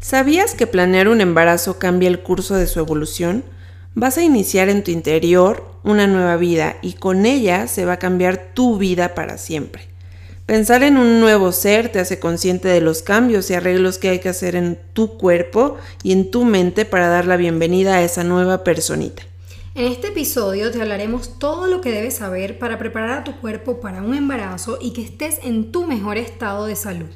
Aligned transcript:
¿Sabías 0.00 0.54
que 0.54 0.68
planear 0.68 1.08
un 1.08 1.20
embarazo 1.20 1.80
cambia 1.80 2.08
el 2.08 2.20
curso 2.20 2.54
de 2.54 2.68
su 2.68 2.78
evolución? 2.78 3.42
Vas 3.94 4.16
a 4.16 4.22
iniciar 4.22 4.68
en 4.68 4.84
tu 4.84 4.92
interior 4.92 5.66
una 5.82 6.06
nueva 6.06 6.36
vida 6.36 6.76
y 6.82 6.92
con 6.92 7.26
ella 7.26 7.66
se 7.66 7.84
va 7.84 7.94
a 7.94 7.98
cambiar 7.98 8.52
tu 8.54 8.78
vida 8.78 9.16
para 9.16 9.38
siempre. 9.38 9.88
Pensar 10.46 10.84
en 10.84 10.98
un 10.98 11.18
nuevo 11.20 11.50
ser 11.50 11.90
te 11.90 11.98
hace 11.98 12.20
consciente 12.20 12.68
de 12.68 12.80
los 12.80 13.02
cambios 13.02 13.50
y 13.50 13.54
arreglos 13.54 13.98
que 13.98 14.08
hay 14.08 14.20
que 14.20 14.28
hacer 14.28 14.54
en 14.54 14.78
tu 14.92 15.18
cuerpo 15.18 15.76
y 16.04 16.12
en 16.12 16.30
tu 16.30 16.44
mente 16.44 16.84
para 16.84 17.08
dar 17.08 17.26
la 17.26 17.36
bienvenida 17.36 17.96
a 17.96 18.02
esa 18.02 18.22
nueva 18.22 18.62
personita. 18.62 19.24
En 19.74 19.86
este 19.92 20.08
episodio 20.08 20.70
te 20.70 20.80
hablaremos 20.80 21.40
todo 21.40 21.66
lo 21.66 21.80
que 21.80 21.90
debes 21.90 22.14
saber 22.14 22.60
para 22.60 22.78
preparar 22.78 23.18
a 23.18 23.24
tu 23.24 23.40
cuerpo 23.40 23.80
para 23.80 24.00
un 24.02 24.14
embarazo 24.14 24.78
y 24.80 24.92
que 24.92 25.02
estés 25.02 25.40
en 25.42 25.72
tu 25.72 25.86
mejor 25.86 26.18
estado 26.18 26.66
de 26.66 26.76
salud. 26.76 27.08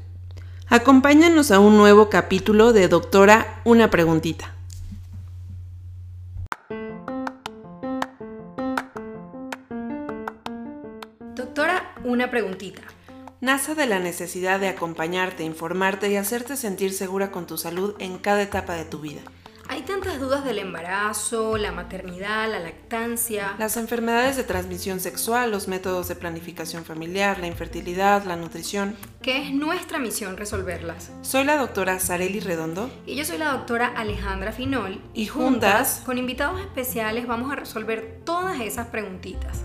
Acompáñanos 0.73 1.51
a 1.51 1.61
un 1.61 1.77
nuevo 1.77 2.09
capítulo 2.09 2.73
de 2.73 2.89
Doctora 2.89 3.61
Una 3.65 3.91
Preguntita. 3.91 4.55
Doctora, 11.37 11.93
una 12.05 12.31
preguntita. 12.31 12.81
Nace 13.43 13.75
de 13.75 13.85
la 13.85 13.99
necesidad 13.99 14.61
de 14.61 14.69
acompañarte, 14.69 15.45
informarte 15.45 16.11
y 16.11 16.17
hacerte 16.17 16.57
sentir 16.57 16.95
segura 16.95 17.31
con 17.31 17.47
tu 17.47 17.59
salud 17.59 17.95
en 17.99 18.17
cada 18.17 18.41
etapa 18.41 18.73
de 18.73 18.87
tu 18.87 19.01
vida. 19.01 19.21
Hay 19.83 19.89
tantas 19.89 20.21
dudas 20.21 20.45
del 20.45 20.61
embarazo, 20.61 21.59
la 21.59 21.73
maternidad, 21.73 22.49
la 22.49 22.61
lactancia. 22.61 23.57
Las 23.59 23.77
enfermedades 23.77 24.37
de 24.37 24.45
transmisión 24.45 25.01
sexual, 25.01 25.51
los 25.51 25.67
métodos 25.67 26.07
de 26.07 26.15
planificación 26.15 26.85
familiar, 26.85 27.41
la 27.41 27.49
infertilidad, 27.49 28.23
la 28.23 28.37
nutrición. 28.37 28.95
Que 29.23 29.43
es 29.43 29.53
nuestra 29.53 29.99
misión 29.99 30.37
resolverlas. 30.37 31.11
Soy 31.23 31.43
la 31.43 31.57
doctora 31.57 31.99
Sareli 31.99 32.39
Redondo. 32.39 32.93
Y 33.07 33.17
yo 33.17 33.25
soy 33.25 33.39
la 33.39 33.55
doctora 33.55 33.89
Alejandra 33.89 34.53
Finol. 34.53 35.01
Y 35.15 35.27
juntas, 35.27 36.03
con 36.07 36.17
invitados 36.17 36.61
especiales, 36.61 37.27
vamos 37.27 37.51
a 37.51 37.57
resolver 37.57 38.21
todas 38.25 38.61
esas 38.61 38.87
preguntitas. 38.87 39.63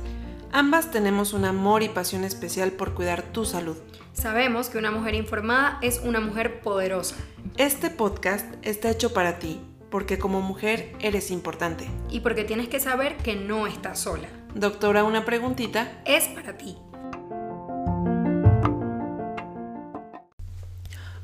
Ambas 0.51 0.89
tenemos 0.89 1.33
un 1.33 1.45
amor 1.45 1.83
y 1.83 1.89
pasión 1.89 2.23
especial 2.23 2.71
por 2.71 2.95
cuidar 2.95 3.21
tu 3.21 3.45
salud. 3.45 3.77
Sabemos 4.13 4.69
que 4.69 4.79
una 4.79 4.89
mujer 4.89 5.13
informada 5.13 5.77
es 5.83 6.01
una 6.03 6.19
mujer 6.19 6.61
poderosa. 6.61 7.17
Este 7.57 7.91
podcast 7.91 8.47
está 8.63 8.89
hecho 8.89 9.13
para 9.13 9.37
ti 9.37 9.61
porque 9.89 10.19
como 10.19 10.41
mujer 10.41 10.93
eres 10.99 11.31
importante. 11.31 11.87
Y 12.09 12.19
porque 12.21 12.43
tienes 12.43 12.67
que 12.67 12.79
saber 12.79 13.17
que 13.17 13.35
no 13.35 13.67
estás 13.67 13.99
sola. 13.99 14.27
Doctora, 14.53 15.03
una 15.03 15.25
preguntita. 15.25 16.01
Es 16.05 16.27
para 16.29 16.57
ti. 16.57 16.77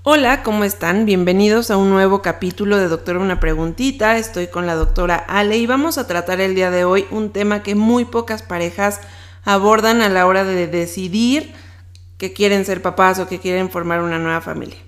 Hola, 0.06 0.44
¿cómo 0.44 0.66
están? 0.66 1.06
Bienvenidos 1.06 1.72
a 1.72 1.78
un 1.78 1.90
nuevo 1.90 2.22
capítulo 2.22 2.78
de 2.78 2.90
Doctora 2.90 3.20
Una 3.20 3.40
Preguntita. 3.40 4.18
Estoy 4.18 4.48
con 4.48 4.68
la 4.68 4.76
doctora 4.76 5.16
Ale 5.16 5.58
y 5.58 5.66
vamos 5.66 5.98
a 5.98 6.08
tratar 6.08 6.42
el 6.42 6.56
día 6.56 6.72
de 6.72 6.84
hoy 6.84 7.06
un 7.10 7.32
tema 7.32 7.64
que 7.64 7.74
muy 7.74 8.04
pocas 8.04 8.44
parejas 8.44 9.00
abordan 9.46 10.02
a 10.02 10.10
la 10.10 10.28
hora 10.28 10.44
de 10.44 10.68
decidir 10.68 11.54
que 12.18 12.34
quieren 12.34 12.66
ser 12.66 12.82
papás 12.82 13.20
o 13.20 13.30
que 13.30 13.40
quieren 13.40 13.70
formar 13.70 14.02
una 14.02 14.20
nueva 14.20 14.42
familia. 14.42 14.83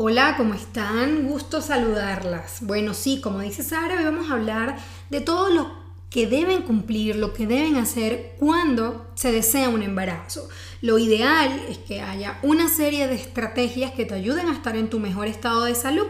Hola, 0.00 0.34
¿cómo 0.36 0.54
están? 0.54 1.26
Gusto 1.26 1.60
saludarlas. 1.60 2.58
Bueno, 2.60 2.94
sí, 2.94 3.20
como 3.20 3.40
dice 3.40 3.64
Sara, 3.64 3.96
hoy 3.96 4.04
vamos 4.04 4.30
a 4.30 4.34
hablar 4.34 4.78
de 5.10 5.20
todo 5.20 5.50
lo 5.50 5.72
que 6.08 6.28
deben 6.28 6.62
cumplir, 6.62 7.16
lo 7.16 7.32
que 7.32 7.48
deben 7.48 7.74
hacer 7.74 8.36
cuando 8.38 9.10
se 9.16 9.32
desea 9.32 9.68
un 9.68 9.82
embarazo. 9.82 10.48
Lo 10.82 11.00
ideal 11.00 11.50
es 11.68 11.78
que 11.78 12.00
haya 12.00 12.38
una 12.44 12.68
serie 12.68 13.08
de 13.08 13.16
estrategias 13.16 13.90
que 13.90 14.04
te 14.04 14.14
ayuden 14.14 14.46
a 14.46 14.52
estar 14.52 14.76
en 14.76 14.88
tu 14.88 15.00
mejor 15.00 15.26
estado 15.26 15.64
de 15.64 15.74
salud. 15.74 16.06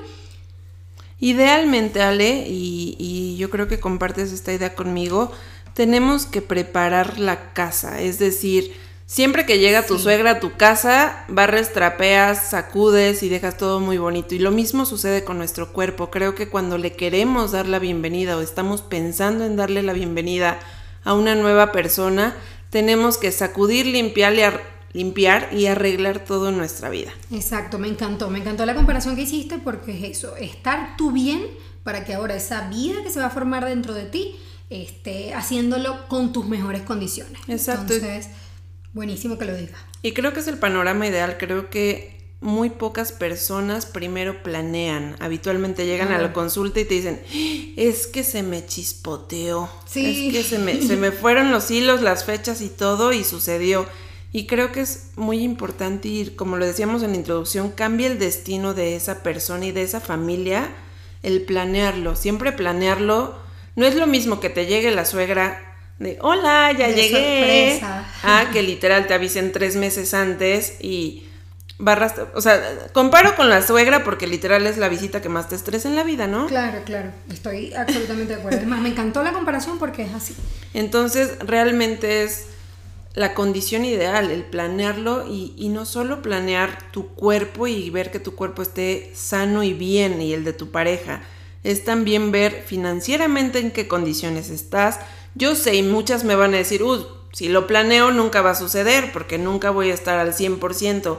Idealmente, 1.19 2.03
Ale, 2.03 2.45
y, 2.47 2.95
y 2.99 3.39
yo 3.39 3.49
creo 3.49 3.69
que 3.69 3.81
compartes 3.81 4.33
esta 4.33 4.53
idea 4.53 4.75
conmigo, 4.75 5.33
tenemos 5.73 6.27
que 6.27 6.43
preparar 6.43 7.19
la 7.19 7.55
casa, 7.55 8.03
es 8.03 8.19
decir, 8.19 8.77
Siempre 9.09 9.47
que 9.47 9.59
llega 9.59 9.87
tu 9.87 9.99
suegra 9.99 10.33
a 10.33 10.39
tu 10.39 10.59
casa, 10.59 11.25
barres, 11.29 11.73
trapeas, 11.73 12.51
sacudes 12.51 13.23
y 13.23 13.31
dejas 13.31 13.57
todo 13.57 13.81
muy 13.81 13.97
bonito. 13.97 14.35
Y 14.35 14.39
lo 14.39 14.51
mismo 14.51 14.85
sucede 14.85 15.25
con 15.25 15.39
nuestro 15.39 15.73
cuerpo. 15.73 16.11
Creo 16.11 16.35
que 16.35 16.51
cuando 16.51 16.77
le 16.77 16.93
queremos 16.93 17.53
dar 17.53 17.67
la 17.67 17.79
bienvenida 17.79 18.37
o 18.37 18.43
estamos 18.43 18.83
pensando 18.83 19.47
en 19.47 19.57
darle 19.57 19.83
la 19.83 19.95
bienvenida 19.95 20.61
a 21.05 21.15
una 21.15 21.35
nueva 21.35 21.73
persona, 21.73 22.37
tenemos 22.69 23.17
que 23.17 23.33
sacudir, 23.33 23.87
limpiar 23.87 24.35
y, 24.35 24.99
limpiar 24.99 25.49
y 25.55 25.65
arreglar 25.65 26.23
todo 26.23 26.51
en 26.51 26.59
nuestra 26.59 26.91
vida. 26.91 27.11
Exacto, 27.33 27.79
me 27.79 27.89
encantó. 27.89 28.29
Me 28.29 28.41
encantó 28.41 28.67
la 28.67 28.75
comparación 28.75 29.17
que 29.17 29.23
hiciste 29.23 29.57
porque 29.57 29.97
es 29.97 30.19
eso, 30.19 30.37
estar 30.37 30.99
tú 30.99 31.13
bien 31.13 31.47
para 31.83 32.05
que 32.05 32.13
ahora 32.13 32.37
esa 32.37 32.69
vida 32.69 33.03
que 33.03 33.11
se 33.11 33.21
va 33.21 33.29
a 33.29 33.31
formar 33.31 33.65
dentro 33.65 33.95
de 33.95 34.05
ti 34.05 34.37
esté 34.69 35.33
haciéndolo 35.33 36.07
con 36.09 36.35
tus 36.35 36.47
mejores 36.47 36.83
condiciones. 36.83 37.41
Exacto. 37.49 37.95
Entonces, 37.95 38.29
Buenísimo 38.93 39.39
que 39.39 39.45
lo 39.45 39.57
diga. 39.57 39.77
Y 40.03 40.13
creo 40.13 40.33
que 40.33 40.41
es 40.41 40.49
el 40.49 40.59
panorama 40.59 41.07
ideal. 41.07 41.37
Creo 41.39 41.71
que 41.71 42.19
muy 42.41 42.71
pocas 42.71 43.13
personas 43.13 43.87
primero 43.87 44.43
planean. 44.43 45.17
Habitualmente 45.19 45.87
llegan 45.87 46.13
a 46.13 46.19
la 46.19 46.33
consulta 46.33 46.81
y 46.81 46.85
te 46.85 46.95
dicen, 46.95 47.21
es 47.77 48.07
que 48.07 48.23
se 48.23 48.43
me 48.43 48.65
chispoteó. 48.65 49.69
Sí. 49.87 50.29
Es 50.29 50.35
que 50.35 50.43
se 50.45 50.59
me, 50.59 50.81
se 50.81 50.97
me 50.97 51.11
fueron 51.11 51.51
los 51.51 51.71
hilos, 51.71 52.01
las 52.01 52.25
fechas 52.25 52.61
y 52.61 52.69
todo 52.69 53.13
y 53.13 53.25
sucedió. 53.25 53.87
Y 54.33 54.47
creo 54.47 54.73
que 54.73 54.81
es 54.81 55.11
muy 55.17 55.43
importante 55.43 56.09
ir, 56.09 56.37
como 56.37 56.57
lo 56.57 56.67
decíamos 56.67 57.03
en 57.03 57.13
la 57.13 57.17
introducción, 57.17 57.71
cambia 57.71 58.07
el 58.07 58.19
destino 58.19 58.75
de 58.75 58.95
esa 58.95 59.23
persona 59.23 59.67
y 59.67 59.73
de 59.73 59.83
esa 59.83 60.01
familia 60.01 60.69
el 61.23 61.43
planearlo. 61.43 62.15
Siempre 62.15 62.53
planearlo. 62.53 63.37
No 63.75 63.87
es 63.87 63.97
lo 63.97 64.07
mismo 64.07 64.41
que 64.41 64.51
te 64.51 64.67
llegue 64.67 64.91
la 64.91 65.05
suegra 65.05 65.68
de 65.99 66.19
hola, 66.21 66.73
ya 66.73 66.89
llegué. 66.89 67.81
Ah, 68.23 68.47
que 68.53 68.63
literal 68.63 69.07
te 69.07 69.15
avisen 69.15 69.53
tres 69.53 69.77
meses 69.77 70.15
antes 70.15 70.77
y 70.81 71.25
barras, 71.79 72.15
o 72.35 72.41
sea, 72.41 72.89
comparo 72.93 73.37
con 73.37 73.49
la 73.49 73.63
suegra 73.63 74.05
porque 74.05 74.27
literal 74.27 74.67
es 74.67 74.79
la 74.79 74.89
visita 74.89 75.23
que 75.23 75.29
más 75.29 75.49
te 75.49 75.55
estresa 75.55 75.89
en 75.89 75.97
la 75.97 76.05
vida, 76.05 76.27
¿no? 76.27 76.47
Claro, 76.47 76.83
claro, 76.85 77.11
estoy 77.33 77.73
absolutamente 77.75 78.35
de 78.35 78.41
acuerdo. 78.41 78.59
Además, 78.59 78.81
me 78.81 78.89
encantó 78.91 79.23
la 79.23 79.33
comparación 79.33 79.79
porque 79.79 80.03
es 80.03 80.13
así. 80.13 80.35
Entonces, 80.75 81.39
realmente 81.41 82.25
es 82.25 82.47
la 83.15 83.35
condición 83.35 83.85
ideal, 83.85 84.31
el 84.31 84.45
planearlo 84.45 85.27
y, 85.29 85.55
y 85.57 85.69
no 85.71 85.87
solo 85.87 86.23
planear 86.23 86.79
tu 86.93 87.09
cuerpo 87.09 87.67
y 87.67 87.91
ver 87.91 88.11
que 88.11 88.21
tu 88.21 88.35
cuerpo 88.35 88.63
esté 88.63 89.11
sano 89.15 89.63
y 89.63 89.73
bien 89.73 90.21
y 90.21 90.33
el 90.35 90.45
de 90.45 90.53
tu 90.53 90.71
pareja, 90.71 91.23
es 91.65 91.85
también 91.85 92.31
ver 92.31 92.63
financieramente 92.65 93.59
en 93.59 93.73
qué 93.73 93.89
condiciones 93.89 94.51
estás, 94.51 95.01
yo 95.39 95.55
sé 95.55 95.77
y 95.77 95.83
muchas 95.83 96.25
me 96.25 96.35
van 96.35 96.53
a 96.53 96.59
decir, 96.59 96.83
uh, 96.83 97.07
si 97.33 97.49
lo 97.49 97.67
planeo 97.67 98.11
nunca 98.11 98.43
va 98.43 98.51
a 98.51 98.55
suceder 98.55 99.13
porque 99.13 99.39
nunca 99.39 99.71
voy 99.71 99.91
a 99.91 99.95
estar 99.95 100.19
al 100.19 100.35
100%. 100.35 101.17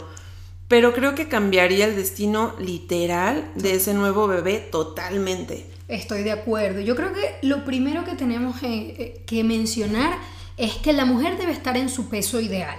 Pero 0.67 0.93
creo 0.93 1.15
que 1.15 1.27
cambiaría 1.27 1.85
el 1.85 1.95
destino 1.95 2.53
literal 2.59 3.49
de 3.55 3.75
ese 3.75 3.93
nuevo 3.93 4.27
bebé 4.27 4.57
totalmente. 4.59 5.65
Estoy 5.87 6.21
de 6.21 6.31
acuerdo. 6.31 6.81
Yo 6.81 6.95
creo 6.95 7.11
que 7.13 7.37
lo 7.41 7.65
primero 7.65 8.05
que 8.05 8.13
tenemos 8.13 8.61
eh, 8.61 8.67
eh, 8.99 9.21
que 9.25 9.43
mencionar 9.43 10.15
es 10.57 10.75
que 10.75 10.93
la 10.93 11.05
mujer 11.05 11.37
debe 11.37 11.53
estar 11.53 11.75
en 11.77 11.89
su 11.89 12.09
peso 12.09 12.39
ideal. 12.39 12.77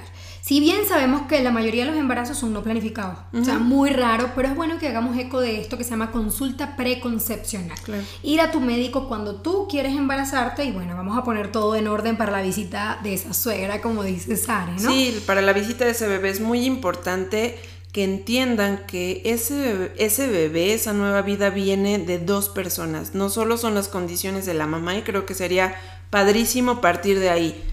Si 0.50 0.58
bien 0.58 0.80
sabemos 0.84 1.28
que 1.28 1.40
la 1.44 1.52
mayoría 1.52 1.84
de 1.84 1.92
los 1.92 2.00
embarazos 2.00 2.36
son 2.36 2.52
no 2.52 2.64
planificados, 2.64 3.18
o 3.32 3.44
sea, 3.44 3.60
muy 3.60 3.90
raro, 3.90 4.32
pero 4.34 4.48
es 4.48 4.56
bueno 4.56 4.80
que 4.80 4.88
hagamos 4.88 5.16
eco 5.16 5.40
de 5.40 5.60
esto 5.60 5.78
que 5.78 5.84
se 5.84 5.90
llama 5.90 6.10
consulta 6.10 6.74
preconcepcional. 6.74 7.78
Ir 8.24 8.40
a 8.40 8.50
tu 8.50 8.60
médico 8.60 9.06
cuando 9.06 9.36
tú 9.36 9.68
quieres 9.70 9.92
embarazarte 9.92 10.64
y 10.64 10.72
bueno, 10.72 10.96
vamos 10.96 11.16
a 11.16 11.22
poner 11.22 11.52
todo 11.52 11.76
en 11.76 11.86
orden 11.86 12.16
para 12.16 12.32
la 12.32 12.42
visita 12.42 12.98
de 13.04 13.14
esa 13.14 13.32
suegra, 13.32 13.80
como 13.80 14.02
dice 14.02 14.36
Sara, 14.36 14.72
¿no? 14.72 14.90
Sí, 14.90 15.22
para 15.24 15.40
la 15.40 15.52
visita 15.52 15.84
de 15.84 15.92
ese 15.92 16.08
bebé 16.08 16.30
es 16.30 16.40
muy 16.40 16.64
importante 16.64 17.56
que 17.92 18.02
entiendan 18.02 18.86
que 18.88 19.22
ese, 19.24 19.92
ese 19.98 20.26
bebé, 20.26 20.74
esa 20.74 20.92
nueva 20.92 21.22
vida 21.22 21.50
viene 21.50 21.98
de 21.98 22.18
dos 22.18 22.48
personas, 22.48 23.14
no 23.14 23.30
solo 23.30 23.56
son 23.56 23.76
las 23.76 23.86
condiciones 23.86 24.46
de 24.46 24.54
la 24.54 24.66
mamá 24.66 24.96
y 24.96 25.02
creo 25.02 25.26
que 25.26 25.34
sería 25.34 25.76
padrísimo 26.10 26.80
partir 26.80 27.20
de 27.20 27.30
ahí. 27.30 27.64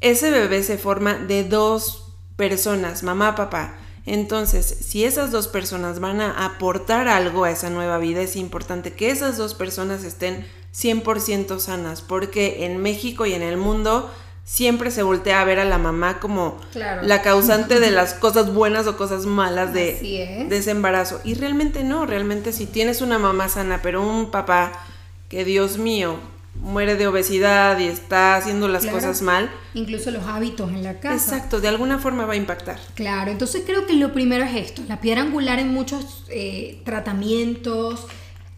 Ese 0.00 0.30
bebé 0.30 0.62
se 0.62 0.78
forma 0.78 1.12
de 1.12 1.44
dos 1.44 2.01
personas, 2.42 3.04
mamá, 3.04 3.36
papá. 3.36 3.76
Entonces, 4.04 4.66
si 4.66 5.04
esas 5.04 5.30
dos 5.30 5.46
personas 5.46 6.00
van 6.00 6.20
a 6.20 6.44
aportar 6.44 7.06
algo 7.06 7.44
a 7.44 7.52
esa 7.52 7.70
nueva 7.70 7.98
vida, 7.98 8.20
es 8.20 8.34
importante 8.34 8.94
que 8.94 9.10
esas 9.10 9.36
dos 9.36 9.54
personas 9.54 10.02
estén 10.02 10.44
100% 10.74 11.60
sanas, 11.60 12.00
porque 12.00 12.64
en 12.66 12.78
México 12.78 13.26
y 13.26 13.34
en 13.34 13.42
el 13.42 13.58
mundo 13.58 14.10
siempre 14.42 14.90
se 14.90 15.04
voltea 15.04 15.40
a 15.40 15.44
ver 15.44 15.60
a 15.60 15.64
la 15.64 15.78
mamá 15.78 16.18
como 16.18 16.56
la 16.74 17.22
causante 17.22 17.78
de 17.78 17.90
las 18.00 18.12
cosas 18.14 18.52
buenas 18.52 18.88
o 18.88 18.96
cosas 18.96 19.24
malas 19.24 19.72
de, 19.72 20.48
de, 20.48 20.56
ese 20.56 20.72
embarazo. 20.72 21.20
Y 21.22 21.34
realmente 21.34 21.84
no, 21.84 22.06
realmente 22.06 22.52
si 22.52 22.66
tienes 22.66 23.02
una 23.02 23.20
mamá 23.20 23.48
sana, 23.48 23.82
pero 23.84 24.02
un 24.02 24.32
papá 24.32 24.72
que 25.28 25.44
Dios 25.44 25.78
mío, 25.78 26.16
muere 26.62 26.96
de 26.96 27.06
obesidad 27.08 27.78
y 27.78 27.84
está 27.84 28.36
haciendo 28.36 28.68
las 28.68 28.86
cosas 28.86 29.20
mal. 29.20 29.50
Incluso 29.74 30.10
los 30.10 30.24
hábitos 30.24 30.70
en 30.70 30.82
la 30.82 31.00
casa. 31.00 31.36
Exacto, 31.36 31.60
de 31.60 31.68
alguna 31.68 31.98
forma 31.98 32.24
va 32.24 32.34
a 32.34 32.36
impactar. 32.36 32.78
Claro, 32.94 33.30
entonces 33.30 33.64
creo 33.66 33.86
que 33.86 33.94
lo 33.94 34.12
primero 34.12 34.44
es 34.44 34.54
esto, 34.54 34.82
la 34.88 35.00
piedra 35.00 35.22
angular 35.22 35.58
en 35.58 35.68
muchos 35.68 36.24
eh, 36.28 36.80
tratamientos, 36.84 38.06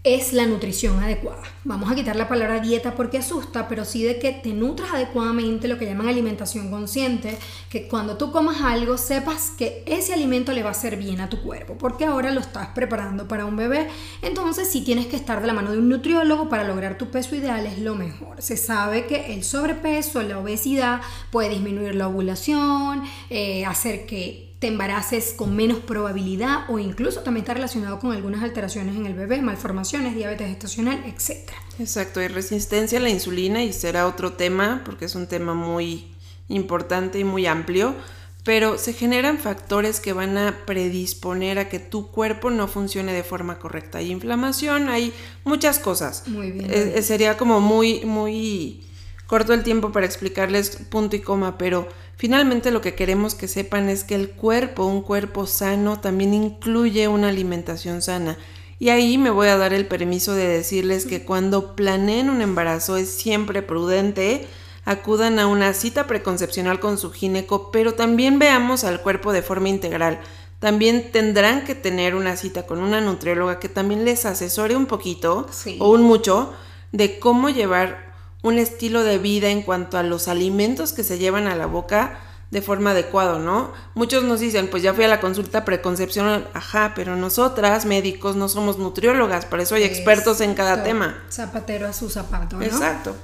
es 0.05 0.35
la 0.35 0.45
nutrición 0.45 1.03
adecuada. 1.03 1.43
Vamos 1.65 1.91
a 1.91 1.95
quitar 1.95 2.15
la 2.15 2.29
palabra 2.29 2.61
dieta 2.61 2.95
porque 2.95 3.17
asusta, 3.17 3.69
pero 3.69 3.87
sí 3.87 4.03
de 4.05 4.19
que 4.19 4.33
te 4.33 4.53
nutras 4.53 4.93
adecuadamente, 4.93 5.67
lo 5.67 5.79
que 5.79 5.87
llaman 5.87 6.09
alimentación 6.09 6.71
consciente, 6.71 7.39
que 7.71 7.89
cuando 7.89 8.19
tú 8.19 8.31
comas 8.31 8.61
algo 8.61 8.99
sepas 8.99 9.53
que 9.57 9.83
ese 9.87 10.13
alimento 10.13 10.53
le 10.53 10.63
va 10.63 10.69
a 10.69 10.73
hacer 10.73 10.99
bien 10.99 11.23
a 11.23 11.31
tu 11.31 11.41
cuerpo, 11.41 11.79
porque 11.79 12.05
ahora 12.05 12.33
lo 12.33 12.41
estás 12.41 12.69
preparando 12.75 13.27
para 13.27 13.47
un 13.47 13.57
bebé, 13.57 13.89
entonces 14.21 14.71
si 14.71 14.83
tienes 14.83 15.07
que 15.07 15.17
estar 15.17 15.41
de 15.41 15.47
la 15.47 15.55
mano 15.55 15.73
de 15.73 15.79
un 15.79 15.89
nutriólogo 15.89 16.51
para 16.51 16.65
lograr 16.65 16.99
tu 16.99 17.11
peso 17.11 17.35
ideal 17.35 17.65
es 17.65 17.79
lo 17.79 17.95
mejor. 17.95 18.43
Se 18.43 18.59
sabe 18.59 19.07
que 19.07 19.33
el 19.33 19.43
sobrepeso, 19.43 20.23
la 20.23 20.39
obesidad 20.39 21.01
puede 21.31 21.49
disminuir 21.49 21.95
la 21.95 22.09
ovulación, 22.09 23.05
eh, 23.31 23.65
hacer 23.65 24.05
que 24.05 24.54
te 24.65 24.69
embaraces 24.69 25.35
con 25.37 25.55
menos 25.55 25.81
probabilidad 25.81 26.61
o 26.71 26.79
incluso 26.79 27.21
también 27.21 27.43
está 27.43 27.53
relacionado 27.53 27.99
con 27.99 28.13
algunas 28.13 28.43
alteraciones 28.43 28.97
en 28.97 29.05
el 29.05 29.13
bebé, 29.13 29.43
malformaciones, 29.43 30.15
diabetes 30.15 30.49
gestacional, 30.49 31.05
etc. 31.05 31.51
Exacto, 31.79 32.21
hay 32.21 32.29
resistencia 32.29 32.99
a 32.99 33.03
la 33.03 33.11
insulina 33.11 33.63
y 33.63 33.75
será 33.75 34.07
otro 34.07 34.33
tema 34.33 34.81
porque 34.87 35.05
es 35.05 35.17
un 35.17 35.27
tema 35.27 35.53
muy 35.53 36.15
importante 36.49 37.19
y 37.19 37.25
muy 37.25 37.45
amplio, 37.45 37.95
pero 38.43 38.79
se 38.79 38.95
generan 38.95 39.37
factores 39.37 40.01
que 40.01 40.15
van 40.15 40.39
a 40.39 40.65
predisponer 40.65 41.59
a 41.59 41.69
que 41.69 41.79
tu 41.79 42.11
cuerpo 42.11 42.49
no 42.49 42.67
funcione 42.67 43.13
de 43.13 43.23
forma 43.23 43.59
correcta. 43.59 43.99
Hay 43.99 44.11
inflamación, 44.11 44.89
hay 44.89 45.13
muchas 45.45 45.79
cosas. 45.79 46.27
Muy 46.27 46.53
bien. 46.53 46.71
Eh, 46.71 46.95
eh, 46.97 47.03
sería 47.03 47.37
como 47.37 47.61
muy, 47.61 48.07
muy 48.07 48.83
corto 49.27 49.53
el 49.53 49.63
tiempo 49.63 49.93
para 49.93 50.07
explicarles 50.07 50.77
punto 50.89 51.17
y 51.17 51.21
coma, 51.21 51.59
pero 51.59 51.87
Finalmente 52.17 52.71
lo 52.71 52.81
que 52.81 52.95
queremos 52.95 53.35
que 53.35 53.49
sepan 53.49 53.89
es 53.89 54.05
que 54.05 54.15
el 54.15 54.31
cuerpo, 54.31 54.85
un 54.85 55.03
cuerpo 55.03 55.47
sano, 55.47 56.01
también 56.01 56.33
incluye 56.33 57.09
una 57.09 57.29
alimentación 57.29 58.03
sana. 58.03 58.39
Y 58.79 58.91
ahí 58.91 59.19
me 59.19 59.31
voy 59.31 59.49
a 59.49 59.57
dar 59.57 59.73
el 59.73 59.87
permiso 59.87 60.35
de 60.35 60.47
decirles 60.47 61.07
que 61.07 61.25
cuando 61.25 61.75
planeen 61.75 62.31
un 62.31 62.43
embarazo 62.43 62.97
es 62.97 63.11
siempre 63.11 63.63
prudente, 63.63 64.47
acudan 64.85 65.39
a 65.39 65.47
una 65.47 65.73
cita 65.73 66.07
preconcepcional 66.07 66.81
con 66.81 66.99
su 66.99 67.11
gineco, 67.11 67.71
pero 67.71 67.95
también 67.95 68.39
veamos 68.39 68.85
al 68.85 69.01
cuerpo 69.01 69.33
de 69.33 69.43
forma 69.43 69.69
integral. 69.69 70.21
También 70.59 71.11
tendrán 71.13 71.65
que 71.65 71.75
tener 71.75 72.15
una 72.15 72.37
cita 72.37 72.67
con 72.67 72.79
una 72.79 73.01
nutrióloga 73.01 73.59
que 73.59 73.69
también 73.69 74.05
les 74.05 74.25
asesore 74.25 74.77
un 74.77 74.87
poquito 74.87 75.47
o 75.79 75.91
un 75.91 76.03
mucho 76.03 76.53
de 76.93 77.19
cómo 77.19 77.51
llevar 77.51 78.04
un 78.45 78.59
estilo 78.59 79.03
de 79.03 79.17
vida 79.17 79.49
en 79.49 79.63
cuanto 79.63 79.97
a 79.97 80.03
los 80.03 80.29
alimentos 80.29 80.93
que 80.93 81.03
se 81.03 81.19
llevan 81.19 81.47
a 81.47 81.57
la 81.57 81.65
boca 81.65 82.21
de 82.51 82.61
forma 82.61 82.91
adecuada, 82.91 83.39
¿no? 83.39 83.73
Muchos 83.95 84.23
nos 84.23 84.39
dicen, 84.39 84.69
pues 84.69 84.83
ya 84.83 84.93
fui 84.93 85.03
a 85.03 85.09
la 85.09 85.19
consulta 85.19 85.65
preconcepción, 85.65 86.47
ajá, 86.53 86.93
pero 86.95 87.17
nosotras, 87.17 87.87
médicos, 87.87 88.37
no 88.37 88.51
somos 88.51 88.79
nutriólogas, 88.79 89.47
por 89.47 89.61
eso 89.61 89.77
hay 89.77 89.85
expertos 89.85 90.43
en 90.43 90.53
cada 90.53 90.85
tema. 90.85 91.25
Zapatero 91.31 91.89
a 91.89 91.95
su 91.95 92.11
zapato, 92.11 92.59
¿no? 92.59 92.65
Exacto. 92.65 93.17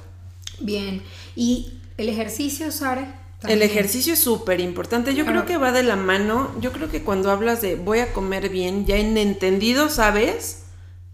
Bien, 0.59 1.03
¿y 1.35 1.79
el 1.97 2.09
ejercicio, 2.09 2.71
Sara? 2.71 3.19
El 3.47 3.61
ejercicio 3.61 4.13
es 4.13 4.19
súper 4.19 4.59
importante. 4.59 5.13
Yo 5.13 5.25
creo 5.25 5.45
que 5.45 5.57
va 5.57 5.71
de 5.71 5.83
la 5.83 5.95
mano. 5.95 6.51
Yo 6.59 6.71
creo 6.71 6.89
que 6.89 7.03
cuando 7.03 7.31
hablas 7.31 7.61
de 7.61 7.75
voy 7.75 7.99
a 7.99 8.13
comer 8.13 8.49
bien, 8.49 8.85
ya 8.85 8.97
en 8.97 9.17
entendido 9.17 9.89
sabes 9.89 10.63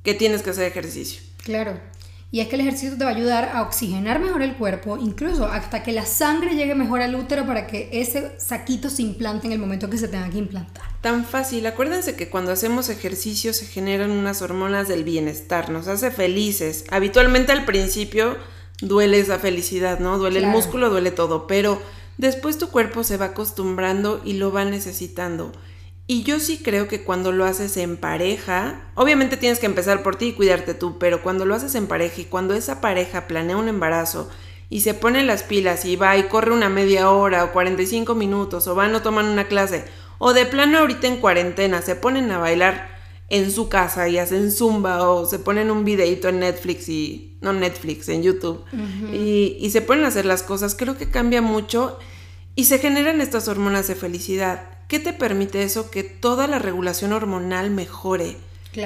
que 0.04 0.14
tienes 0.14 0.44
que 0.44 0.50
hacer 0.50 0.66
ejercicio. 0.66 1.22
Claro. 1.44 1.80
Y 2.30 2.42
es 2.42 2.50
que 2.50 2.56
el 2.56 2.62
ejercicio 2.62 2.98
te 2.98 3.06
va 3.06 3.12
a 3.12 3.16
ayudar 3.16 3.52
a 3.54 3.62
oxigenar 3.62 4.20
mejor 4.20 4.42
el 4.42 4.56
cuerpo, 4.56 4.98
incluso 4.98 5.46
hasta 5.46 5.82
que 5.82 5.94
la 5.94 6.06
sangre 6.06 6.56
llegue 6.56 6.76
mejor 6.76 7.02
al 7.02 7.16
útero 7.16 7.46
para 7.46 7.68
que 7.68 7.90
ese 7.94 8.38
saquito 8.38 8.90
se 8.90 9.02
implante 9.02 9.48
en 9.48 9.54
el 9.54 9.60
momento 9.60 9.90
que 9.90 9.98
se 9.98 10.10
tenga 10.10 10.30
que 10.30 10.38
implantar. 10.38 10.84
Tan 11.00 11.24
fácil. 11.24 11.66
Acuérdense 11.66 12.18
que 12.18 12.30
cuando 12.30 12.52
hacemos 12.52 12.90
ejercicio 12.90 13.54
se 13.54 13.66
generan 13.66 14.12
unas 14.12 14.42
hormonas 14.42 14.90
del 14.90 15.06
bienestar, 15.06 15.70
nos 15.70 15.88
hace 15.88 16.12
felices. 16.12 16.84
Habitualmente 16.90 17.54
al 17.54 17.64
principio 17.64 18.36
duele 18.82 19.20
esa 19.20 19.40
felicidad, 19.40 20.00
¿no? 20.00 20.18
Duele 20.18 20.40
el 20.40 20.48
músculo, 20.48 20.90
duele 20.90 21.12
todo, 21.12 21.48
pero 21.48 21.82
después 22.18 22.58
tu 22.58 22.70
cuerpo 22.72 23.06
se 23.06 23.16
va 23.16 23.28
acostumbrando 23.28 24.22
y 24.26 24.34
lo 24.34 24.52
va 24.52 24.66
necesitando. 24.66 25.54
Y 26.10 26.24
yo 26.24 26.40
sí 26.40 26.60
creo 26.64 26.88
que 26.88 27.04
cuando 27.04 27.34
lo 27.34 27.44
haces 27.44 27.76
en 27.76 27.98
pareja, 27.98 28.90
obviamente 28.96 29.36
tienes 29.36 29.60
que 29.60 29.66
empezar 29.66 30.04
por 30.04 30.16
ti 30.16 30.28
y 30.28 30.34
cuidarte 30.34 30.74
tú, 30.74 30.98
pero 30.98 31.22
cuando 31.22 31.46
lo 31.46 31.54
haces 31.54 31.76
en 31.76 31.88
pareja 31.88 32.22
y 32.22 32.26
cuando 32.26 32.54
esa 32.54 32.80
pareja 32.80 33.28
planea 33.28 33.58
un 33.58 33.68
embarazo 33.68 34.30
y 34.70 34.82
se 34.82 34.94
pone 34.94 35.24
las 35.24 35.44
pilas 35.44 35.84
y 35.84 35.98
va 35.98 36.18
y 36.18 36.24
corre 36.24 36.54
una 36.54 36.70
media 36.70 37.12
hora 37.12 37.44
o 37.44 37.52
45 37.52 38.16
minutos 38.16 38.68
o 38.68 38.76
van 38.76 38.96
o 38.96 39.02
toman 39.02 39.26
una 39.26 39.48
clase 39.48 39.84
o 40.18 40.34
de 40.34 40.46
plano 40.46 40.80
ahorita 40.80 41.08
en 41.08 41.18
cuarentena 41.18 41.82
se 41.82 41.96
ponen 41.96 42.32
a 42.32 42.38
bailar 42.38 42.90
en 43.30 43.52
su 43.52 43.68
casa 43.68 44.08
y 44.08 44.18
hacen 44.18 44.52
zumba 44.52 45.10
o 45.10 45.26
se 45.26 45.40
ponen 45.40 45.72
un 45.72 45.84
videito 45.84 46.30
en 46.30 46.40
Netflix 46.40 46.88
y 46.88 47.38
no 47.42 47.52
Netflix, 47.52 48.08
en 48.08 48.24
YouTube 48.24 48.64
y, 49.12 49.58
y 49.60 49.70
se 49.72 49.82
ponen 49.82 50.06
a 50.06 50.10
hacer 50.10 50.26
las 50.26 50.44
cosas, 50.44 50.76
creo 50.76 50.98
que 50.98 51.10
cambia 51.10 51.42
mucho 51.42 52.00
y 52.56 52.66
se 52.66 52.80
generan 52.80 53.20
estas 53.20 53.48
hormonas 53.50 53.88
de 53.88 53.96
felicidad 53.96 54.77
¿Qué 54.88 55.00
te 55.00 55.14
permite 55.14 55.64
eso? 55.64 55.92
Que 55.92 56.04
toda 56.04 56.48
la 56.48 56.60
regulación 56.60 57.14
hormonal 57.14 57.70
mejore. 57.72 58.38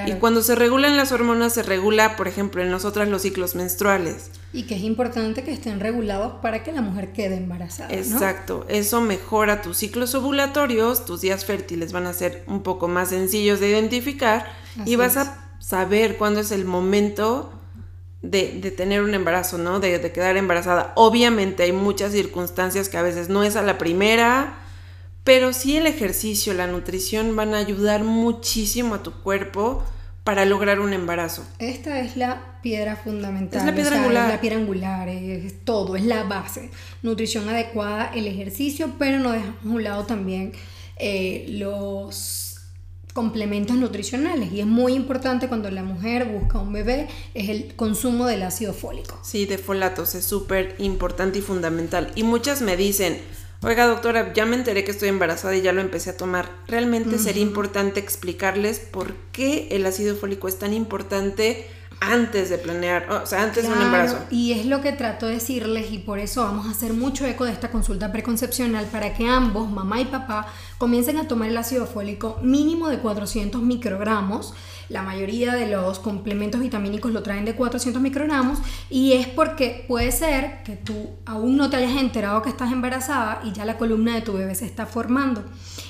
Y 0.06 0.12
cuando 0.14 0.42
se 0.42 0.54
regulan 0.54 0.96
las 0.96 1.12
hormonas, 1.12 1.52
se 1.52 1.62
regula, 1.62 2.16
por 2.16 2.26
ejemplo, 2.26 2.62
en 2.62 2.70
nosotras 2.70 3.08
los 3.08 3.22
ciclos 3.22 3.54
menstruales. 3.54 4.30
Y 4.52 4.62
que 4.64 4.74
es 4.74 4.82
importante 4.82 5.44
que 5.44 5.52
estén 5.52 5.80
regulados 5.80 6.34
para 6.40 6.62
que 6.62 6.72
la 6.72 6.80
mujer 6.80 7.12
quede 7.12 7.36
embarazada. 7.36 7.92
Exacto, 7.92 8.64
eso 8.68 9.00
mejora 9.00 9.60
tus 9.60 9.76
ciclos 9.76 10.14
ovulatorios, 10.14 11.04
tus 11.04 11.20
días 11.20 11.44
fértiles 11.44 11.92
van 11.92 12.06
a 12.06 12.14
ser 12.14 12.42
un 12.46 12.62
poco 12.62 12.88
más 12.88 13.10
sencillos 13.10 13.60
de 13.60 13.68
identificar 13.68 14.46
y 14.86 14.96
vas 14.96 15.16
a 15.16 15.52
saber 15.58 16.16
cuándo 16.16 16.40
es 16.40 16.52
el 16.52 16.64
momento 16.64 17.52
de, 18.22 18.72
tener 18.76 19.02
un 19.02 19.14
embarazo, 19.14 19.58
¿no? 19.58 19.78
De, 19.78 19.98
de 19.98 20.12
quedar 20.12 20.36
embarazada. 20.36 20.92
Obviamente 20.96 21.64
hay 21.64 21.72
muchas 21.72 22.12
circunstancias 22.12 22.88
que 22.88 22.96
a 22.96 23.02
veces 23.02 23.28
no 23.28 23.42
es 23.44 23.56
a 23.56 23.62
la 23.62 23.76
primera, 23.78 24.58
pero 25.24 25.52
sí 25.52 25.76
el 25.76 25.86
ejercicio, 25.86 26.54
la 26.54 26.66
nutrición 26.66 27.36
van 27.36 27.54
a 27.54 27.58
ayudar 27.58 28.04
muchísimo 28.04 28.96
a 28.96 29.02
tu 29.02 29.12
cuerpo 29.12 29.84
para 30.24 30.44
lograr 30.44 30.80
un 30.80 30.92
embarazo. 30.92 31.44
Esta 31.58 32.00
es 32.00 32.16
la 32.16 32.58
piedra 32.62 32.96
fundamental. 32.96 33.60
Es 33.60 33.66
la 33.66 33.74
piedra 33.74 33.96
angular. 33.96 34.26
Es 34.26 34.34
la 34.34 34.40
piedra 34.40 34.58
angular, 34.58 35.08
es 35.08 35.64
todo, 35.64 35.96
es 35.96 36.04
la 36.04 36.24
base. 36.24 36.70
Nutrición 37.02 37.48
adecuada, 37.48 38.12
el 38.14 38.26
ejercicio, 38.26 38.94
pero 38.98 39.18
no 39.18 39.32
dejamos 39.32 39.64
a 39.64 39.68
un 39.68 39.82
lado 39.82 40.04
también 40.04 40.52
eh, 40.96 41.46
los 41.48 42.52
complementos 43.12 43.76
nutricionales 43.76 44.52
y 44.52 44.60
es 44.60 44.66
muy 44.66 44.94
importante 44.94 45.48
cuando 45.48 45.70
la 45.70 45.82
mujer 45.82 46.26
busca 46.26 46.58
un 46.58 46.72
bebé 46.72 47.08
es 47.34 47.50
el 47.50 47.74
consumo 47.76 48.26
del 48.26 48.42
ácido 48.42 48.72
fólico. 48.72 49.18
Sí, 49.22 49.44
de 49.44 49.58
folatos 49.58 50.14
es 50.14 50.24
súper 50.24 50.76
importante 50.78 51.40
y 51.40 51.42
fundamental. 51.42 52.10
Y 52.14 52.22
muchas 52.22 52.62
me 52.62 52.76
dicen, 52.76 53.20
Oiga, 53.64 53.86
doctora, 53.86 54.32
ya 54.32 54.44
me 54.44 54.56
enteré 54.56 54.82
que 54.82 54.90
estoy 54.90 55.08
embarazada 55.08 55.54
y 55.54 55.62
ya 55.62 55.72
lo 55.72 55.80
empecé 55.80 56.10
a 56.10 56.16
tomar. 56.16 56.50
Realmente 56.66 57.16
sería 57.20 57.42
importante 57.42 58.00
explicarles 58.00 58.80
por 58.80 59.14
qué 59.30 59.68
el 59.70 59.86
ácido 59.86 60.16
fólico 60.16 60.48
es 60.48 60.58
tan 60.58 60.72
importante 60.72 61.68
antes 62.00 62.50
de 62.50 62.58
planear, 62.58 63.08
o 63.12 63.24
sea, 63.24 63.44
antes 63.44 63.62
de 63.62 63.72
un 63.72 63.80
embarazo. 63.80 64.18
Y 64.30 64.50
es 64.50 64.66
lo 64.66 64.80
que 64.80 64.90
trato 64.90 65.26
de 65.26 65.34
decirles 65.34 65.92
y 65.92 65.98
por 65.98 66.18
eso 66.18 66.42
vamos 66.42 66.66
a 66.66 66.70
hacer 66.70 66.92
mucho 66.92 67.24
eco 67.24 67.44
de 67.44 67.52
esta 67.52 67.70
consulta 67.70 68.10
preconcepcional 68.10 68.86
para 68.86 69.14
que 69.14 69.28
ambos, 69.28 69.70
mamá 69.70 70.00
y 70.00 70.06
papá, 70.06 70.48
comiencen 70.78 71.18
a 71.18 71.28
tomar 71.28 71.48
el 71.48 71.56
ácido 71.56 71.86
fólico 71.86 72.40
mínimo 72.42 72.88
de 72.88 72.98
400 72.98 73.62
microgramos 73.62 74.54
la 74.88 75.02
mayoría 75.02 75.54
de 75.54 75.68
los 75.68 75.98
complementos 75.98 76.60
vitamínicos 76.60 77.12
lo 77.12 77.22
traen 77.22 77.44
de 77.44 77.54
400 77.54 78.00
microgramos 78.02 78.58
y 78.90 79.12
es 79.12 79.26
porque 79.26 79.84
puede 79.88 80.12
ser 80.12 80.62
que 80.64 80.76
tú 80.76 81.10
aún 81.24 81.56
no 81.56 81.70
te 81.70 81.76
hayas 81.76 81.96
enterado 81.96 82.42
que 82.42 82.50
estás 82.50 82.72
embarazada 82.72 83.40
y 83.44 83.52
ya 83.52 83.64
la 83.64 83.78
columna 83.78 84.14
de 84.14 84.22
tu 84.22 84.32
bebé 84.32 84.54
se 84.54 84.66
está 84.66 84.86
formando. 84.86 85.44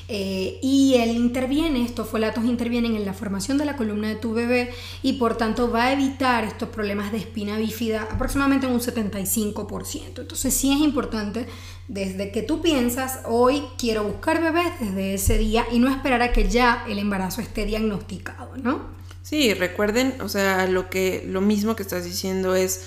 Eh, 0.09 0.59
y 0.63 0.95
él 0.97 1.11
interviene, 1.11 1.83
estos 1.83 2.09
folatos 2.09 2.45
intervienen 2.45 2.97
en 2.97 3.07
la 3.07 3.15
formación 3.15 3.57
de 3.57 3.65
la 3.65 3.77
columna 3.77 4.09
de 4.09 4.17
tu 4.17 4.35
bebé 4.35 4.71
y 5.03 5.15
por 5.15 5.37
tanto 5.37 5.71
va 5.71 5.85
a 5.85 5.93
evitar 5.93 6.45
estos 6.45 6.69
problemas 6.69 7.13
de 7.13 7.19
espina 7.19 7.57
bífida 7.57 8.09
aproximadamente 8.11 8.67
en 8.67 8.73
un 8.73 8.81
75%. 8.81 10.21
Entonces 10.21 10.53
sí 10.53 10.73
es 10.73 10.81
importante 10.81 11.47
desde 11.89 12.31
que 12.31 12.43
tú 12.43 12.63
piensas, 12.63 13.21
hoy 13.27 13.65
quiero 13.79 14.05
buscar 14.05 14.41
bebés 14.41 14.73
desde 14.81 15.15
ese 15.15 15.39
día 15.39 15.67
y 15.71 15.79
no 15.79 15.91
esperar 15.91 16.23
a 16.23 16.33
que 16.33 16.49
ya 16.49 16.85
el 16.89 16.99
embarazo 16.99 17.41
esté 17.41 17.67
diagnosticado, 17.67 18.57
¿no? 18.57 18.91
Sí, 19.23 19.55
recuerden, 19.55 20.21
o 20.21 20.29
sea, 20.29 20.67
lo 20.67 20.91
que 20.91 21.25
lo 21.27 21.41
mismo 21.41 21.77
que 21.77 21.83
estás 21.83 22.05
diciendo 22.05 22.55
es 22.55 22.87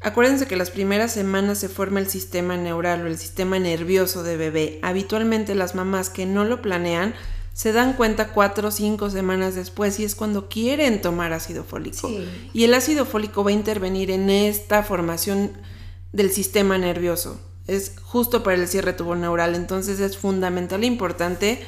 acuérdense 0.00 0.46
que 0.46 0.56
las 0.56 0.70
primeras 0.70 1.12
semanas 1.12 1.58
se 1.58 1.68
forma 1.68 2.00
el 2.00 2.08
sistema 2.08 2.56
neural 2.56 3.02
o 3.02 3.06
el 3.06 3.18
sistema 3.18 3.58
nervioso 3.58 4.22
de 4.22 4.36
bebé. 4.36 4.78
Habitualmente 4.82 5.54
las 5.54 5.74
mamás 5.74 6.10
que 6.10 6.26
no 6.26 6.44
lo 6.44 6.60
planean 6.60 7.14
se 7.54 7.72
dan 7.72 7.94
cuenta 7.94 8.28
cuatro 8.28 8.68
o 8.68 8.70
cinco 8.70 9.10
semanas 9.10 9.54
después 9.54 10.00
y 10.00 10.04
es 10.04 10.14
cuando 10.14 10.48
quieren 10.48 11.00
tomar 11.00 11.32
ácido 11.32 11.64
fólico. 11.64 12.10
Y 12.52 12.64
el 12.64 12.74
ácido 12.74 13.04
fólico 13.04 13.44
va 13.44 13.50
a 13.50 13.54
intervenir 13.54 14.10
en 14.10 14.30
esta 14.30 14.82
formación 14.82 15.52
del 16.12 16.30
sistema 16.30 16.78
nervioso. 16.78 17.40
Es 17.66 17.94
justo 18.02 18.42
para 18.42 18.56
el 18.56 18.68
cierre 18.68 18.92
tuboneural, 18.92 19.54
entonces 19.54 20.00
es 20.00 20.16
fundamental 20.16 20.82
e 20.82 20.86
importante 20.86 21.64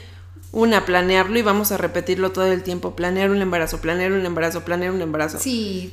una, 0.53 0.85
planearlo 0.85 1.39
y 1.39 1.43
vamos 1.43 1.73
a 1.73 1.77
repetirlo 1.77 2.31
todo 2.31 2.47
el 2.47 2.63
tiempo, 2.63 2.95
planear 2.95 3.31
un 3.31 3.43
embarazo, 3.43 3.81
planear 3.81 4.13
un 4.13 4.25
embarazo, 4.25 4.65
planear 4.65 4.93
un 4.93 5.03
embarazo. 5.03 5.39
Sí, 5.39 5.93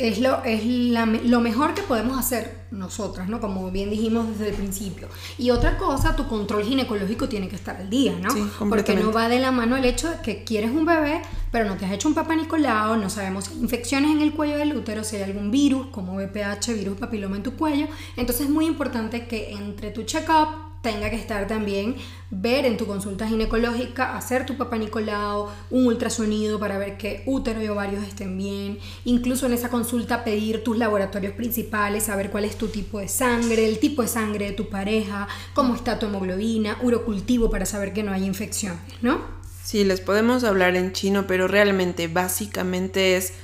es, 0.00 0.18
lo, 0.18 0.42
es 0.44 0.64
lo 0.64 1.40
mejor 1.40 1.74
que 1.74 1.82
podemos 1.82 2.18
hacer 2.18 2.60
nosotras, 2.70 3.28
¿no? 3.28 3.40
Como 3.40 3.70
bien 3.70 3.90
dijimos 3.90 4.28
desde 4.28 4.50
el 4.50 4.54
principio. 4.54 5.08
Y 5.38 5.50
otra 5.50 5.76
cosa, 5.76 6.16
tu 6.16 6.26
control 6.28 6.64
ginecológico 6.64 7.28
tiene 7.28 7.48
que 7.48 7.56
estar 7.56 7.76
al 7.76 7.90
día, 7.90 8.14
¿no? 8.20 8.28
Porque 8.68 8.94
no 8.94 9.12
va 9.12 9.28
de 9.28 9.40
la 9.40 9.50
mano 9.50 9.76
el 9.76 9.84
hecho 9.84 10.08
de 10.08 10.20
que 10.20 10.44
quieres 10.44 10.70
un 10.70 10.84
bebé, 10.84 11.22
pero 11.50 11.64
no 11.64 11.76
te 11.76 11.84
has 11.84 11.92
hecho 11.92 12.08
un 12.08 12.14
papá 12.14 12.34
Nicolau, 12.34 12.96
no 12.96 13.10
sabemos 13.10 13.44
si 13.44 13.54
hay 13.54 13.60
infecciones 13.60 14.12
en 14.12 14.20
el 14.20 14.32
cuello 14.32 14.56
del 14.56 14.74
útero, 14.74 15.04
si 15.04 15.16
hay 15.16 15.22
algún 15.22 15.50
virus, 15.50 15.88
como 15.88 16.14
VPH, 16.14 16.74
virus 16.74 16.98
papiloma 16.98 17.36
en 17.36 17.42
tu 17.42 17.52
cuello. 17.56 17.86
Entonces 18.16 18.46
es 18.46 18.50
muy 18.50 18.66
importante 18.66 19.26
que 19.26 19.52
entre 19.52 19.90
tu 19.90 20.04
check-up 20.04 20.69
tenga 20.82 21.10
que 21.10 21.16
estar 21.16 21.46
también 21.46 21.96
ver 22.30 22.64
en 22.64 22.76
tu 22.76 22.86
consulta 22.86 23.26
ginecológica, 23.26 24.16
hacer 24.16 24.46
tu 24.46 24.56
papá 24.56 24.78
Nicolau, 24.78 25.48
un 25.70 25.86
ultrasonido 25.86 26.58
para 26.58 26.78
ver 26.78 26.96
que 26.96 27.22
útero 27.26 27.62
y 27.62 27.68
ovarios 27.68 28.04
estén 28.04 28.38
bien, 28.38 28.78
incluso 29.04 29.46
en 29.46 29.52
esa 29.52 29.68
consulta 29.68 30.24
pedir 30.24 30.64
tus 30.64 30.78
laboratorios 30.78 31.34
principales, 31.34 32.04
saber 32.04 32.30
cuál 32.30 32.44
es 32.44 32.56
tu 32.56 32.68
tipo 32.68 32.98
de 32.98 33.08
sangre, 33.08 33.66
el 33.66 33.78
tipo 33.78 34.02
de 34.02 34.08
sangre 34.08 34.46
de 34.46 34.52
tu 34.52 34.68
pareja, 34.68 35.28
cómo 35.54 35.74
está 35.74 35.98
tu 35.98 36.06
hemoglobina, 36.06 36.78
urocultivo 36.82 37.50
para 37.50 37.66
saber 37.66 37.92
que 37.92 38.02
no 38.02 38.12
hay 38.12 38.24
infecciones, 38.24 38.80
¿no? 39.02 39.40
Sí, 39.62 39.84
les 39.84 40.00
podemos 40.00 40.44
hablar 40.44 40.76
en 40.76 40.92
chino, 40.92 41.26
pero 41.26 41.46
realmente 41.46 42.08
básicamente 42.08 43.16
es 43.16 43.34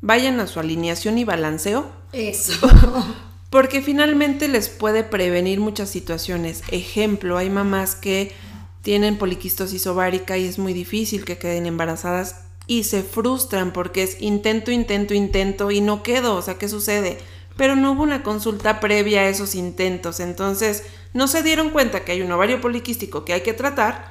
vayan 0.00 0.40
a 0.40 0.46
su 0.46 0.60
alineación 0.60 1.18
y 1.18 1.24
balanceo. 1.24 1.90
Eso. 2.12 2.68
porque 3.56 3.80
finalmente 3.80 4.48
les 4.48 4.68
puede 4.68 5.02
prevenir 5.02 5.60
muchas 5.60 5.88
situaciones. 5.88 6.62
Ejemplo, 6.68 7.38
hay 7.38 7.48
mamás 7.48 7.94
que 7.94 8.32
tienen 8.82 9.16
poliquistosis 9.16 9.86
ovárica 9.86 10.36
y 10.36 10.44
es 10.44 10.58
muy 10.58 10.74
difícil 10.74 11.24
que 11.24 11.38
queden 11.38 11.64
embarazadas 11.64 12.44
y 12.66 12.84
se 12.84 13.02
frustran 13.02 13.72
porque 13.72 14.02
es 14.02 14.20
intento, 14.20 14.72
intento, 14.72 15.14
intento 15.14 15.70
y 15.70 15.80
no 15.80 16.02
quedo, 16.02 16.34
o 16.34 16.42
sea, 16.42 16.58
¿qué 16.58 16.68
sucede? 16.68 17.16
Pero 17.56 17.76
no 17.76 17.92
hubo 17.92 18.02
una 18.02 18.22
consulta 18.22 18.78
previa 18.78 19.22
a 19.22 19.28
esos 19.30 19.54
intentos, 19.54 20.20
entonces 20.20 20.82
no 21.14 21.26
se 21.26 21.42
dieron 21.42 21.70
cuenta 21.70 22.04
que 22.04 22.12
hay 22.12 22.20
un 22.20 22.32
ovario 22.32 22.60
poliquístico 22.60 23.24
que 23.24 23.32
hay 23.32 23.40
que 23.40 23.54
tratar 23.54 24.10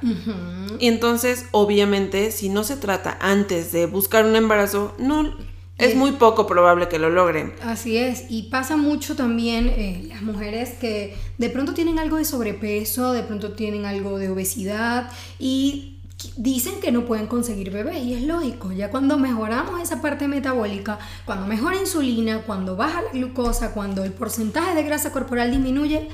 y 0.80 0.88
entonces 0.88 1.44
obviamente 1.52 2.32
si 2.32 2.48
no 2.48 2.64
se 2.64 2.76
trata 2.76 3.16
antes 3.20 3.70
de 3.70 3.86
buscar 3.86 4.24
un 4.24 4.34
embarazo, 4.34 4.96
no 4.98 5.36
es 5.78 5.94
muy 5.94 6.12
poco 6.12 6.46
probable 6.46 6.88
que 6.88 6.98
lo 6.98 7.10
logren. 7.10 7.52
Así 7.62 7.96
es, 7.96 8.24
y 8.30 8.44
pasa 8.44 8.76
mucho 8.76 9.14
también 9.14 9.68
eh, 9.68 10.06
las 10.08 10.22
mujeres 10.22 10.70
que 10.80 11.16
de 11.38 11.50
pronto 11.50 11.74
tienen 11.74 11.98
algo 11.98 12.16
de 12.16 12.24
sobrepeso, 12.24 13.12
de 13.12 13.22
pronto 13.22 13.52
tienen 13.52 13.84
algo 13.84 14.18
de 14.18 14.30
obesidad 14.30 15.10
y 15.38 15.98
dicen 16.36 16.80
que 16.80 16.92
no 16.92 17.04
pueden 17.04 17.26
conseguir 17.26 17.70
bebés 17.70 18.02
y 18.02 18.14
es 18.14 18.22
lógico, 18.22 18.72
ya 18.72 18.90
cuando 18.90 19.18
mejoramos 19.18 19.80
esa 19.80 20.00
parte 20.00 20.28
metabólica, 20.28 20.98
cuando 21.26 21.46
mejora 21.46 21.76
insulina, 21.76 22.42
cuando 22.42 22.74
baja 22.74 23.02
la 23.02 23.10
glucosa, 23.12 23.72
cuando 23.72 24.02
el 24.02 24.12
porcentaje 24.12 24.74
de 24.74 24.82
grasa 24.82 25.12
corporal 25.12 25.50
disminuye, 25.50 26.08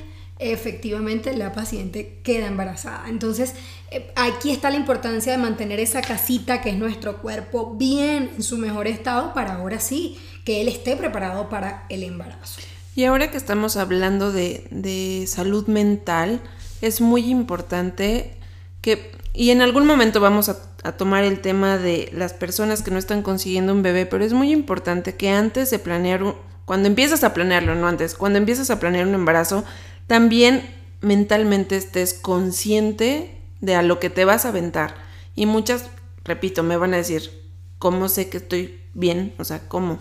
efectivamente 0.51 1.35
la 1.35 1.53
paciente 1.53 2.19
queda 2.23 2.47
embarazada. 2.47 3.05
Entonces, 3.07 3.53
eh, 3.91 4.11
aquí 4.15 4.51
está 4.51 4.69
la 4.69 4.77
importancia 4.77 5.31
de 5.31 5.37
mantener 5.37 5.79
esa 5.79 6.01
casita 6.01 6.61
que 6.61 6.71
es 6.71 6.77
nuestro 6.77 7.21
cuerpo 7.21 7.75
bien 7.75 8.31
en 8.35 8.43
su 8.43 8.57
mejor 8.57 8.87
estado 8.87 9.33
para 9.33 9.55
ahora 9.55 9.79
sí, 9.79 10.19
que 10.43 10.61
él 10.61 10.67
esté 10.67 10.95
preparado 10.95 11.49
para 11.49 11.85
el 11.89 12.03
embarazo. 12.03 12.61
Y 12.95 13.05
ahora 13.05 13.31
que 13.31 13.37
estamos 13.37 13.77
hablando 13.77 14.31
de, 14.31 15.25
salud 15.27 15.67
mental, 15.67 16.41
es 16.81 17.01
muy 17.01 17.29
importante 17.29 18.35
que, 18.81 19.11
y 19.33 19.49
en 19.49 19.61
algún 19.61 19.85
momento 19.85 20.19
vamos 20.19 20.49
a, 20.49 20.57
a 20.83 20.91
tomar 20.91 21.23
el 21.23 21.39
tema 21.39 21.77
de 21.77 22.09
las 22.13 22.33
personas 22.33 22.83
que 22.83 22.91
no 22.91 22.99
están 22.99 23.23
consiguiendo 23.23 23.73
un 23.73 23.81
bebé, 23.81 24.05
pero 24.05 24.23
es 24.23 24.33
muy 24.33 24.51
importante 24.51 25.15
que 25.15 25.29
antes 25.29 25.71
de 25.71 25.79
planear, 25.79 26.21
un, 26.21 26.35
cuando 26.65 26.87
empiezas 26.87 27.23
a 27.23 27.33
planearlo, 27.33 27.75
no 27.75 27.87
antes, 27.87 28.15
cuando 28.15 28.37
empiezas 28.37 28.69
a 28.69 28.79
planear 28.79 29.07
un 29.07 29.15
embarazo, 29.15 29.63
también 30.07 30.63
mentalmente 31.01 31.77
estés 31.77 32.13
consciente 32.13 33.41
de 33.61 33.75
a 33.75 33.81
lo 33.81 33.99
que 33.99 34.09
te 34.09 34.25
vas 34.25 34.45
a 34.45 34.49
aventar. 34.49 34.95
Y 35.35 35.45
muchas, 35.45 35.89
repito, 36.23 36.63
me 36.63 36.77
van 36.77 36.93
a 36.93 36.97
decir, 36.97 37.31
¿cómo 37.79 38.09
sé 38.09 38.29
que 38.29 38.37
estoy 38.37 38.79
bien? 38.93 39.33
O 39.37 39.43
sea, 39.43 39.67
¿cómo? 39.67 39.99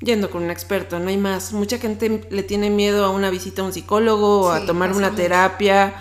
Yendo 0.00 0.30
con 0.30 0.44
un 0.44 0.50
experto, 0.50 0.98
no 0.98 1.08
hay 1.08 1.16
más. 1.16 1.52
Mucha 1.52 1.78
gente 1.78 2.26
le 2.30 2.42
tiene 2.42 2.70
miedo 2.70 3.04
a 3.04 3.10
una 3.10 3.30
visita 3.30 3.62
a 3.62 3.64
un 3.64 3.72
psicólogo 3.72 4.42
o 4.42 4.50
a 4.50 4.64
tomar 4.64 4.92
una 4.92 5.14
terapia. 5.14 5.94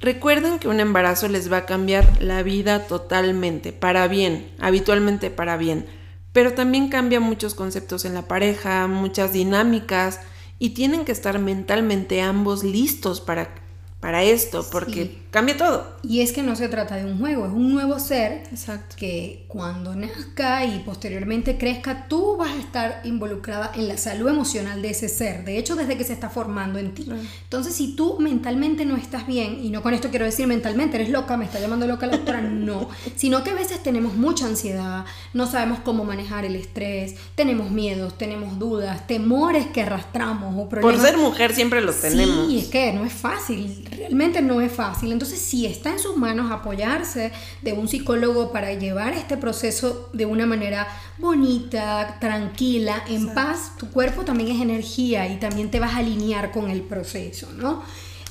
Recuerden 0.00 0.58
que 0.58 0.68
un 0.68 0.78
embarazo 0.78 1.26
les 1.28 1.50
va 1.50 1.58
a 1.58 1.66
cambiar 1.66 2.22
la 2.22 2.42
vida 2.42 2.86
totalmente, 2.86 3.72
para 3.72 4.06
bien, 4.08 4.52
habitualmente 4.60 5.30
para 5.30 5.56
bien, 5.56 5.86
pero 6.32 6.52
también 6.52 6.88
cambia 6.88 7.18
muchos 7.18 7.54
conceptos 7.54 8.04
en 8.04 8.12
la 8.12 8.28
pareja, 8.28 8.86
muchas 8.88 9.32
dinámicas 9.32 10.20
y 10.58 10.70
tienen 10.70 11.04
que 11.04 11.12
estar 11.12 11.38
mentalmente 11.38 12.20
ambos 12.22 12.64
listos 12.64 13.20
para 13.20 13.54
para 14.00 14.22
esto, 14.22 14.64
porque 14.70 15.18
cambia 15.36 15.58
todo. 15.58 15.86
Y 16.02 16.22
es 16.22 16.32
que 16.32 16.42
no 16.42 16.56
se 16.56 16.66
trata 16.70 16.96
de 16.96 17.04
un 17.04 17.18
juego, 17.18 17.44
es 17.44 17.52
un 17.52 17.70
nuevo 17.70 17.98
ser 17.98 18.44
Exacto. 18.50 18.96
que 18.96 19.44
cuando 19.48 19.94
nazca 19.94 20.64
y 20.64 20.78
posteriormente 20.78 21.58
crezca, 21.58 22.06
tú 22.08 22.38
vas 22.38 22.52
a 22.52 22.58
estar 22.58 23.00
involucrada 23.04 23.70
en 23.74 23.86
la 23.86 23.98
salud 23.98 24.30
emocional 24.30 24.80
de 24.80 24.88
ese 24.88 25.10
ser, 25.10 25.44
de 25.44 25.58
hecho 25.58 25.76
desde 25.76 25.98
que 25.98 26.04
se 26.04 26.14
está 26.14 26.30
formando 26.30 26.78
en 26.78 26.94
ti. 26.94 27.06
Entonces, 27.44 27.74
si 27.74 27.94
tú 27.94 28.16
mentalmente 28.18 28.86
no 28.86 28.96
estás 28.96 29.26
bien, 29.26 29.58
y 29.62 29.68
no 29.68 29.82
con 29.82 29.92
esto 29.92 30.08
quiero 30.08 30.24
decir 30.24 30.46
mentalmente, 30.46 30.96
eres 30.96 31.10
loca, 31.10 31.36
me 31.36 31.44
está 31.44 31.60
llamando 31.60 31.86
loca 31.86 32.06
la 32.06 32.16
doctora, 32.16 32.40
no, 32.40 32.88
sino 33.14 33.44
que 33.44 33.50
a 33.50 33.54
veces 33.54 33.82
tenemos 33.82 34.14
mucha 34.14 34.46
ansiedad, 34.46 35.04
no 35.34 35.46
sabemos 35.46 35.80
cómo 35.80 36.04
manejar 36.04 36.46
el 36.46 36.56
estrés, 36.56 37.14
tenemos 37.34 37.70
miedos, 37.70 38.16
tenemos 38.16 38.58
dudas, 38.58 39.06
temores 39.06 39.66
que 39.66 39.82
arrastramos 39.82 40.54
o 40.56 40.66
problemas. 40.66 40.96
Por 40.96 41.06
ser 41.06 41.18
mujer 41.18 41.54
siempre 41.54 41.82
los 41.82 42.00
tenemos. 42.00 42.48
Sí, 42.48 42.60
es 42.60 42.68
que 42.68 42.94
no 42.94 43.04
es 43.04 43.12
fácil 43.12 43.84
realmente 44.06 44.40
no 44.40 44.60
es 44.60 44.72
fácil. 44.72 45.12
Entonces, 45.12 45.25
si 45.34 45.66
está 45.66 45.90
en 45.90 45.98
sus 45.98 46.16
manos 46.16 46.52
apoyarse 46.52 47.32
de 47.62 47.72
un 47.72 47.88
psicólogo 47.88 48.52
para 48.52 48.72
llevar 48.74 49.14
este 49.14 49.36
proceso 49.36 50.08
de 50.12 50.26
una 50.26 50.46
manera 50.46 50.86
bonita, 51.18 52.18
tranquila, 52.20 53.02
en 53.08 53.34
paz, 53.34 53.72
tu 53.78 53.90
cuerpo 53.90 54.24
también 54.24 54.54
es 54.54 54.62
energía 54.62 55.26
y 55.28 55.38
también 55.38 55.70
te 55.70 55.80
vas 55.80 55.94
a 55.94 55.98
alinear 55.98 56.52
con 56.52 56.70
el 56.70 56.82
proceso, 56.82 57.52
¿no? 57.52 57.82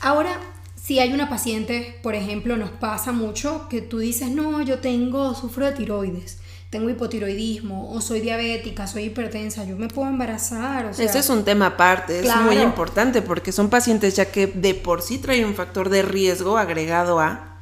Ahora, 0.01 0.39
si 0.75 0.99
hay 0.99 1.13
una 1.13 1.29
paciente, 1.29 1.99
por 2.03 2.15
ejemplo, 2.15 2.55
nos 2.57 2.69
pasa 2.69 3.11
mucho 3.11 3.67
que 3.69 3.81
tú 3.81 3.99
dices, 3.99 4.29
no, 4.29 4.61
yo 4.61 4.79
tengo, 4.79 5.33
sufro 5.33 5.65
de 5.65 5.71
tiroides 5.71 6.39
tengo 6.75 6.89
hipotiroidismo 6.89 7.89
o 7.89 8.01
soy 8.01 8.20
diabética, 8.20 8.86
soy 8.86 9.03
hipertensa, 9.03 9.63
yo 9.63 9.77
me 9.77 9.88
puedo 9.88 10.10
embarazar. 10.10 10.88
O 10.88 10.94
sea, 10.94 11.05
Ese 11.05 11.20
es 11.20 11.29
un 11.29 11.46
tema 11.46 11.67
aparte, 11.67 12.20
es 12.20 12.36
muy 12.41 12.58
importante 12.58 13.22
porque 13.22 13.53
son 13.53 13.70
pacientes 13.70 14.17
ya 14.17 14.25
que 14.25 14.48
de 14.48 14.74
por 14.74 15.01
sí 15.01 15.17
traen 15.17 15.46
un 15.46 15.55
factor 15.55 15.88
de 15.88 16.01
riesgo 16.01 16.58
agregado 16.58 17.22
a... 17.22 17.62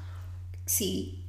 Sí, 0.65 1.24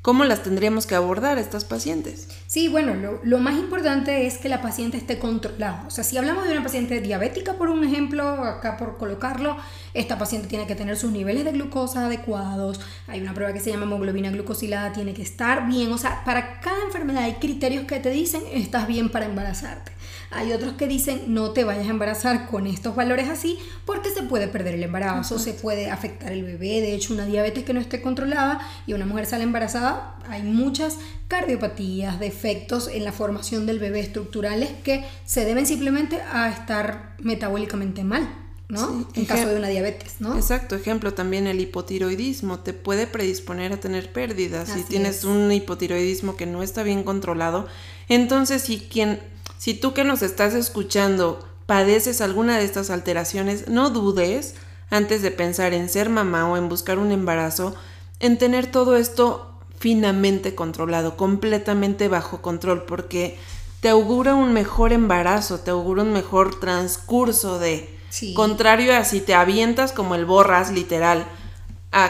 ¿Cómo 0.00 0.24
las 0.24 0.44
tendríamos 0.44 0.86
que 0.86 0.94
abordar 0.94 1.38
estas 1.38 1.64
pacientes? 1.64 2.28
Sí, 2.58 2.66
bueno, 2.66 3.20
lo, 3.22 3.38
más 3.38 3.56
importante 3.56 4.26
es 4.26 4.38
que 4.38 4.48
la 4.48 4.60
paciente 4.60 4.96
esté 4.96 5.20
controlada. 5.20 5.84
O 5.86 5.90
sea, 5.90 6.02
si 6.02 6.16
hablamos 6.16 6.44
de 6.44 6.50
una 6.50 6.64
paciente 6.64 7.00
diabética, 7.00 7.52
por 7.52 7.68
un 7.68 7.84
ejemplo, 7.84 8.28
acá 8.28 8.76
por 8.76 8.98
colocarlo, 8.98 9.56
esta 9.94 10.18
paciente 10.18 10.48
tiene 10.48 10.66
que 10.66 10.74
tener 10.74 10.96
sus 10.96 11.12
niveles 11.12 11.44
de 11.44 11.52
glucosa 11.52 12.06
adecuados, 12.06 12.80
hay 13.06 13.20
una 13.20 13.32
prueba 13.32 13.52
que 13.52 13.60
se 13.60 13.70
llama 13.70 13.84
hemoglobina 13.84 14.32
glucosilada, 14.32 14.92
tiene 14.92 15.14
que 15.14 15.22
estar 15.22 15.68
bien. 15.68 15.92
O 15.92 15.98
sea, 15.98 16.24
para 16.24 16.58
cada 16.58 16.82
enfermedad 16.84 17.22
hay 17.22 17.34
criterios 17.34 17.84
que 17.84 18.00
te 18.00 18.10
dicen 18.10 18.42
estás 18.52 18.88
bien 18.88 19.08
para 19.08 19.26
embarazarte. 19.26 19.92
Hay 20.30 20.52
otros 20.52 20.74
que 20.74 20.86
dicen 20.86 21.22
no 21.28 21.52
te 21.52 21.64
vayas 21.64 21.86
a 21.86 21.90
embarazar 21.90 22.48
con 22.48 22.66
estos 22.66 22.94
valores 22.94 23.28
así 23.28 23.58
porque 23.86 24.10
se 24.10 24.22
puede 24.22 24.46
perder 24.48 24.74
el 24.74 24.82
embarazo, 24.82 25.38
se 25.38 25.54
puede 25.54 25.90
afectar 25.90 26.32
el 26.32 26.42
bebé. 26.42 26.80
De 26.80 26.94
hecho, 26.94 27.14
una 27.14 27.24
diabetes 27.24 27.64
que 27.64 27.72
no 27.72 27.80
esté 27.80 28.02
controlada 28.02 28.60
y 28.86 28.92
una 28.92 29.06
mujer 29.06 29.26
sale 29.26 29.44
embarazada, 29.44 30.16
hay 30.28 30.42
muchas 30.42 30.96
cardiopatías, 31.28 32.20
defectos 32.20 32.88
en 32.88 33.04
la 33.04 33.12
formación 33.12 33.66
del 33.66 33.78
bebé 33.78 34.00
estructurales 34.00 34.70
que 34.84 35.04
se 35.24 35.44
deben 35.44 35.66
simplemente 35.66 36.20
a 36.20 36.48
estar 36.50 37.14
metabólicamente 37.18 38.04
mal. 38.04 38.28
¿no? 38.68 39.08
en 39.14 39.24
caso 39.24 39.48
de 39.48 39.56
una 39.56 39.68
diabetes, 39.68 40.16
¿no? 40.18 40.36
Exacto, 40.36 40.76
ejemplo 40.76 41.14
también 41.14 41.46
el 41.46 41.58
hipotiroidismo 41.58 42.58
te 42.58 42.74
puede 42.74 43.06
predisponer 43.06 43.72
a 43.72 43.78
tener 43.78 44.12
pérdidas 44.12 44.68
si 44.68 44.82
tienes 44.82 45.24
un 45.24 45.50
hipotiroidismo 45.50 46.36
que 46.36 46.44
no 46.44 46.62
está 46.62 46.82
bien 46.82 47.02
controlado. 47.02 47.66
Entonces, 48.10 48.60
si 48.60 48.78
quien 48.78 49.20
si 49.58 49.74
tú 49.74 49.92
que 49.92 50.04
nos 50.04 50.22
estás 50.22 50.54
escuchando 50.54 51.46
padeces 51.66 52.20
alguna 52.20 52.58
de 52.58 52.64
estas 52.64 52.90
alteraciones, 52.90 53.68
no 53.68 53.90
dudes, 53.90 54.54
antes 54.88 55.20
de 55.20 55.30
pensar 55.30 55.74
en 55.74 55.88
ser 55.88 56.08
mamá 56.08 56.48
o 56.48 56.56
en 56.56 56.68
buscar 56.68 56.98
un 56.98 57.10
embarazo, 57.10 57.74
en 58.20 58.38
tener 58.38 58.70
todo 58.70 58.96
esto 58.96 59.47
finamente 59.78 60.54
controlado, 60.54 61.16
completamente 61.16 62.08
bajo 62.08 62.42
control, 62.42 62.84
porque 62.84 63.38
te 63.80 63.88
augura 63.88 64.34
un 64.34 64.52
mejor 64.52 64.92
embarazo, 64.92 65.60
te 65.60 65.70
augura 65.70 66.02
un 66.02 66.12
mejor 66.12 66.58
transcurso 66.58 67.58
de... 67.58 67.96
Contrario 68.34 68.96
a 68.96 69.04
si 69.04 69.20
te 69.20 69.34
avientas 69.34 69.92
como 69.92 70.14
el 70.14 70.24
borras, 70.24 70.72
literal, 70.72 71.26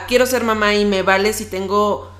quiero 0.06 0.26
ser 0.26 0.44
mamá 0.44 0.74
y 0.74 0.84
me 0.84 1.02
vale 1.02 1.32
si 1.32 1.44
tengo 1.44 2.10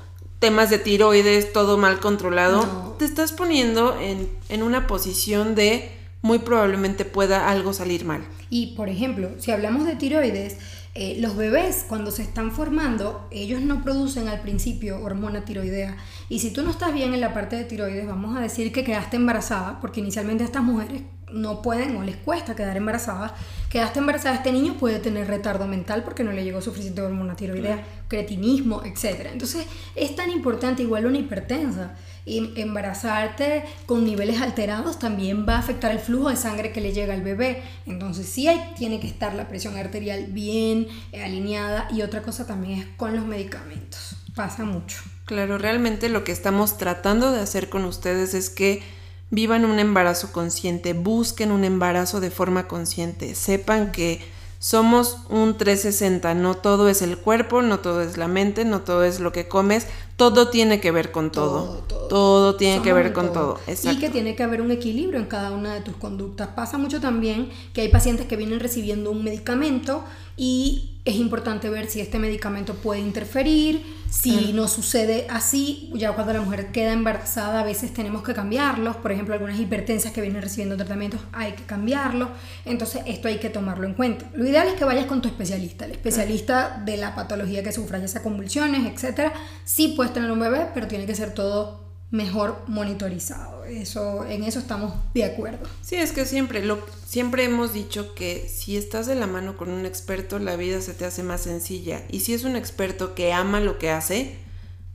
temas 0.41 0.69
de 0.69 0.79
tiroides, 0.79 1.53
todo 1.53 1.79
mal 1.79 2.01
controlado, 2.01 2.97
te 2.99 3.05
estás 3.05 3.33
poniendo 3.33 3.99
en, 4.01 4.29
en 4.49 4.63
una 4.63 4.87
posición 4.87 5.55
de 5.55 5.93
muy 6.23 6.41
probablemente 6.41 7.05
pueda 7.05 7.49
algo 7.49 7.73
salir 7.73 8.05
mal. 8.05 8.27
Y 8.51 8.75
por 8.75 8.89
ejemplo, 8.89 9.31
si 9.39 9.53
hablamos 9.53 9.87
de 9.87 9.95
tiroides, 9.95 10.59
eh, 10.95 11.17
los 11.21 11.37
bebés 11.37 11.85
cuando 11.89 12.11
se 12.11 12.23
están 12.23 12.53
formando, 12.53 13.29
ellos 13.31 13.61
no 13.61 13.83
producen 13.83 14.29
al 14.29 14.41
principio 14.41 15.03
hormona 15.03 15.45
tiroidea. 15.45 15.97
Y 16.29 16.41
si 16.41 16.53
tú 16.53 16.63
no 16.63 16.71
estás 16.71 16.93
bien 16.93 17.15
en 17.15 17.21
la 17.21 17.35
parte 17.35 17.57
de 17.57 17.65
tiroides, 17.65 18.07
vamos 18.07 18.37
a 18.37 18.41
decir 18.41 18.73
que 18.73 18.85
quedaste 18.85 19.17
embarazada, 19.17 19.81
porque 19.81 20.01
inicialmente 20.01 20.45
estas 20.45 20.63
mujeres 20.63 21.03
no 21.33 21.63
pueden 21.63 21.97
o 21.97 22.03
les 22.03 22.17
cuesta 22.17 22.57
quedar 22.57 22.77
embarazadas, 22.77 23.33
quedaste 23.71 23.99
embarazada, 23.99 24.37
este 24.37 24.53
niño 24.53 24.75
puede 24.75 24.99
tener 24.99 25.27
retardo 25.27 25.67
mental 25.67 26.03
porque 26.05 26.25
no 26.25 26.33
le 26.33 26.45
llegó 26.45 26.61
suficiente 26.61 27.03
hormona 27.03 27.37
tiroidea, 27.37 27.85
cretinismo, 28.09 28.83
etc. 28.85 29.29
Entonces 29.33 29.67
es 29.95 30.17
tan 30.17 30.31
importante 30.31 30.83
igual 30.83 31.07
una 31.07 31.19
hipertensa. 31.19 31.97
Y 32.25 32.61
embarazarte 32.61 33.65
con 33.87 34.05
niveles 34.05 34.43
alterados 34.43 34.99
también 34.99 35.47
va 35.49 35.57
a 35.57 35.61
afectar 35.61 35.93
el 35.93 35.99
flujo 35.99 36.29
de 36.29 36.37
sangre 36.37 36.73
que 36.73 36.83
le 36.83 36.93
llega 36.93 37.15
al 37.15 37.23
bebé. 37.23 37.63
Entonces 37.87 38.29
sí 38.29 38.49
hay, 38.49 38.75
tiene 38.77 39.01
que 39.01 39.07
estar 39.07 39.35
la 39.35 39.49
presión 39.49 39.79
arterial 39.79 40.27
bien 40.29 40.89
eh, 41.13 41.25
alineada 41.25 41.89
y 41.91 42.03
otra 42.03 42.21
cosa 42.21 42.47
también 42.47 42.81
es 42.81 42.87
con 42.99 43.17
los 43.17 43.25
medicamentos. 43.25 44.17
Pasa 44.35 44.65
mucho. 44.65 44.99
Claro, 45.25 45.57
realmente 45.57 46.11
lo 46.11 46.23
que 46.23 46.33
estamos 46.33 46.77
tratando 46.77 47.33
de 47.33 47.41
hacer 47.41 47.71
con 47.71 47.85
ustedes 47.87 48.35
es 48.35 48.51
que 48.51 48.83
vivan 49.31 49.65
un 49.65 49.79
embarazo 49.79 50.33
consciente, 50.33 50.93
busquen 50.93 51.53
un 51.53 51.65
embarazo 51.65 52.21
de 52.21 52.31
forma 52.31 52.69
consciente, 52.69 53.35
sepan 53.35 53.93
que 53.93 54.21
somos 54.61 55.19
un 55.31 55.57
360, 55.57 56.35
no 56.35 56.57
todo 56.57 56.89
es 56.89 57.01
el 57.01 57.17
cuerpo, 57.17 57.63
no 57.63 57.79
todo 57.79 58.03
es 58.03 58.17
la 58.17 58.27
mente, 58.27 58.65
no 58.65 58.81
todo 58.81 59.05
es 59.05 59.21
lo 59.21 59.31
que 59.31 59.47
comes, 59.47 59.87
todo 60.17 60.49
tiene 60.49 60.81
que 60.81 60.91
ver 60.91 61.13
con 61.13 61.31
todo. 61.31 61.85
Todo, 62.09 62.57
tiene 62.57 62.83
que 62.83 62.93
ver 62.93 63.13
con 63.13 63.33
todo. 63.33 63.61
Y 63.69 63.99
que 63.99 64.09
tiene 64.09 64.35
que 64.35 64.43
haber 64.43 64.63
un 64.63 64.71
equilibrio 64.73 65.21
en 65.21 65.27
cada 65.27 65.53
una 65.53 65.75
de 65.75 65.83
tus 65.83 65.95
conductas. 65.95 66.49
Pasa 66.49 66.79
mucho 66.79 67.01
también 67.01 67.51
que 67.73 67.83
hay 67.83 67.89
pacientes 67.89 68.27
que 68.27 68.37
vienen 68.37 68.59
recibiendo 68.59 69.11
un 69.13 69.23
medicamento 69.23 70.03
y 70.37 70.98
es 71.09 71.17
importante 71.17 71.71
ver 71.71 71.89
si 71.89 72.03
este 72.03 72.19
medicamento 72.19 72.75
puede 72.75 73.01
interferir, 73.01 73.83
si 74.11 74.53
no 74.53 74.69
sucede 74.69 75.27
así, 75.31 75.91
ya 75.95 76.13
cuando 76.13 76.35
la 76.35 76.43
mujer 76.43 76.71
queda 76.71 76.93
embarazada 76.93 77.61
a 77.61 77.65
veces 77.65 77.95
tenemos 77.95 78.23
que 78.23 78.35
cambiarlos, 78.35 78.97
por 78.97 79.13
ejemplo 79.13 79.33
algunas 79.33 79.59
hipertensas 79.59 80.13
que 80.13 80.21
vienen 80.21 80.43
recibiendo 80.43 80.77
tratamientos 80.77 81.21
hay 81.33 81.53
que 81.53 81.63
cambiarlos, 81.63 82.29
entonces 82.67 83.03
esto 83.07 83.29
hay 83.29 83.39
que 83.39 83.49
tomarlo 83.49 83.87
en 83.87 83.95
cuenta. 83.95 84.27
Lo 84.35 84.47
ideal 84.47 84.69
es 84.69 84.75
que 84.75 84.85
vayas 84.85 85.07
con 85.07 85.23
tu 85.23 85.29
especialista, 85.29 85.87
el 85.87 85.93
especialista 85.93 86.83
de 86.85 86.99
la 86.99 87.15
patología 87.15 87.63
que 87.63 87.73
sufra, 87.73 87.99
ya 87.99 88.09
sea 88.09 88.23
convulsiones, 88.23 88.87
etcétera. 88.93 89.33
Sí 89.65 89.95
puedes 89.97 90.13
tener 90.13 90.31
un 90.31 90.41
bebé, 90.41 90.67
pero 90.75 90.89
tiene 90.89 91.07
que 91.07 91.15
ser 91.15 91.33
todo 91.33 91.88
mejor 92.11 92.63
monitorizado. 92.67 93.65
Eso, 93.65 94.25
en 94.25 94.45
eso 94.45 94.59
estamos 94.59 94.95
de 95.15 95.25
acuerdo. 95.25 95.67
Sí, 95.83 95.97
es 95.97 96.13
que 96.13 96.25
siempre, 96.25 96.65
lo, 96.65 96.79
siempre 97.07 97.45
hemos 97.45 97.73
dicho 97.73 98.15
que 98.15 98.49
si 98.49 98.77
estás 98.77 99.07
de 99.07 99.15
la 99.15 99.27
mano 99.27 99.57
con 99.57 99.71
un 99.71 99.85
experto, 99.85 100.39
la 100.39 100.57
vida 100.57 100.81
se 100.81 100.95
te 100.95 101.05
hace 101.05 101.23
más 101.23 101.43
sencilla. 101.43 102.03
Y 102.09 102.21
si 102.21 102.33
es 102.33 102.45
un 102.45 102.57
experto 102.57 103.15
que 103.15 103.33
ama 103.33 103.61
lo 103.61 103.79
que 103.79 103.91
hace, 103.91 104.37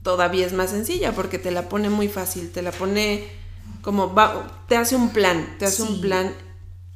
todavía 0.01 0.45
es 0.45 0.53
más 0.53 0.71
sencilla 0.71 1.13
porque 1.13 1.37
te 1.37 1.51
la 1.51 1.69
pone 1.69 1.89
muy 1.89 2.07
fácil, 2.07 2.51
te 2.51 2.61
la 2.61 2.71
pone 2.71 3.25
como, 3.81 4.13
va, 4.13 4.65
te 4.67 4.75
hace 4.75 4.95
un 4.95 5.09
plan, 5.09 5.55
te 5.59 5.65
hace 5.65 5.83
un 5.83 6.01
plan 6.01 6.33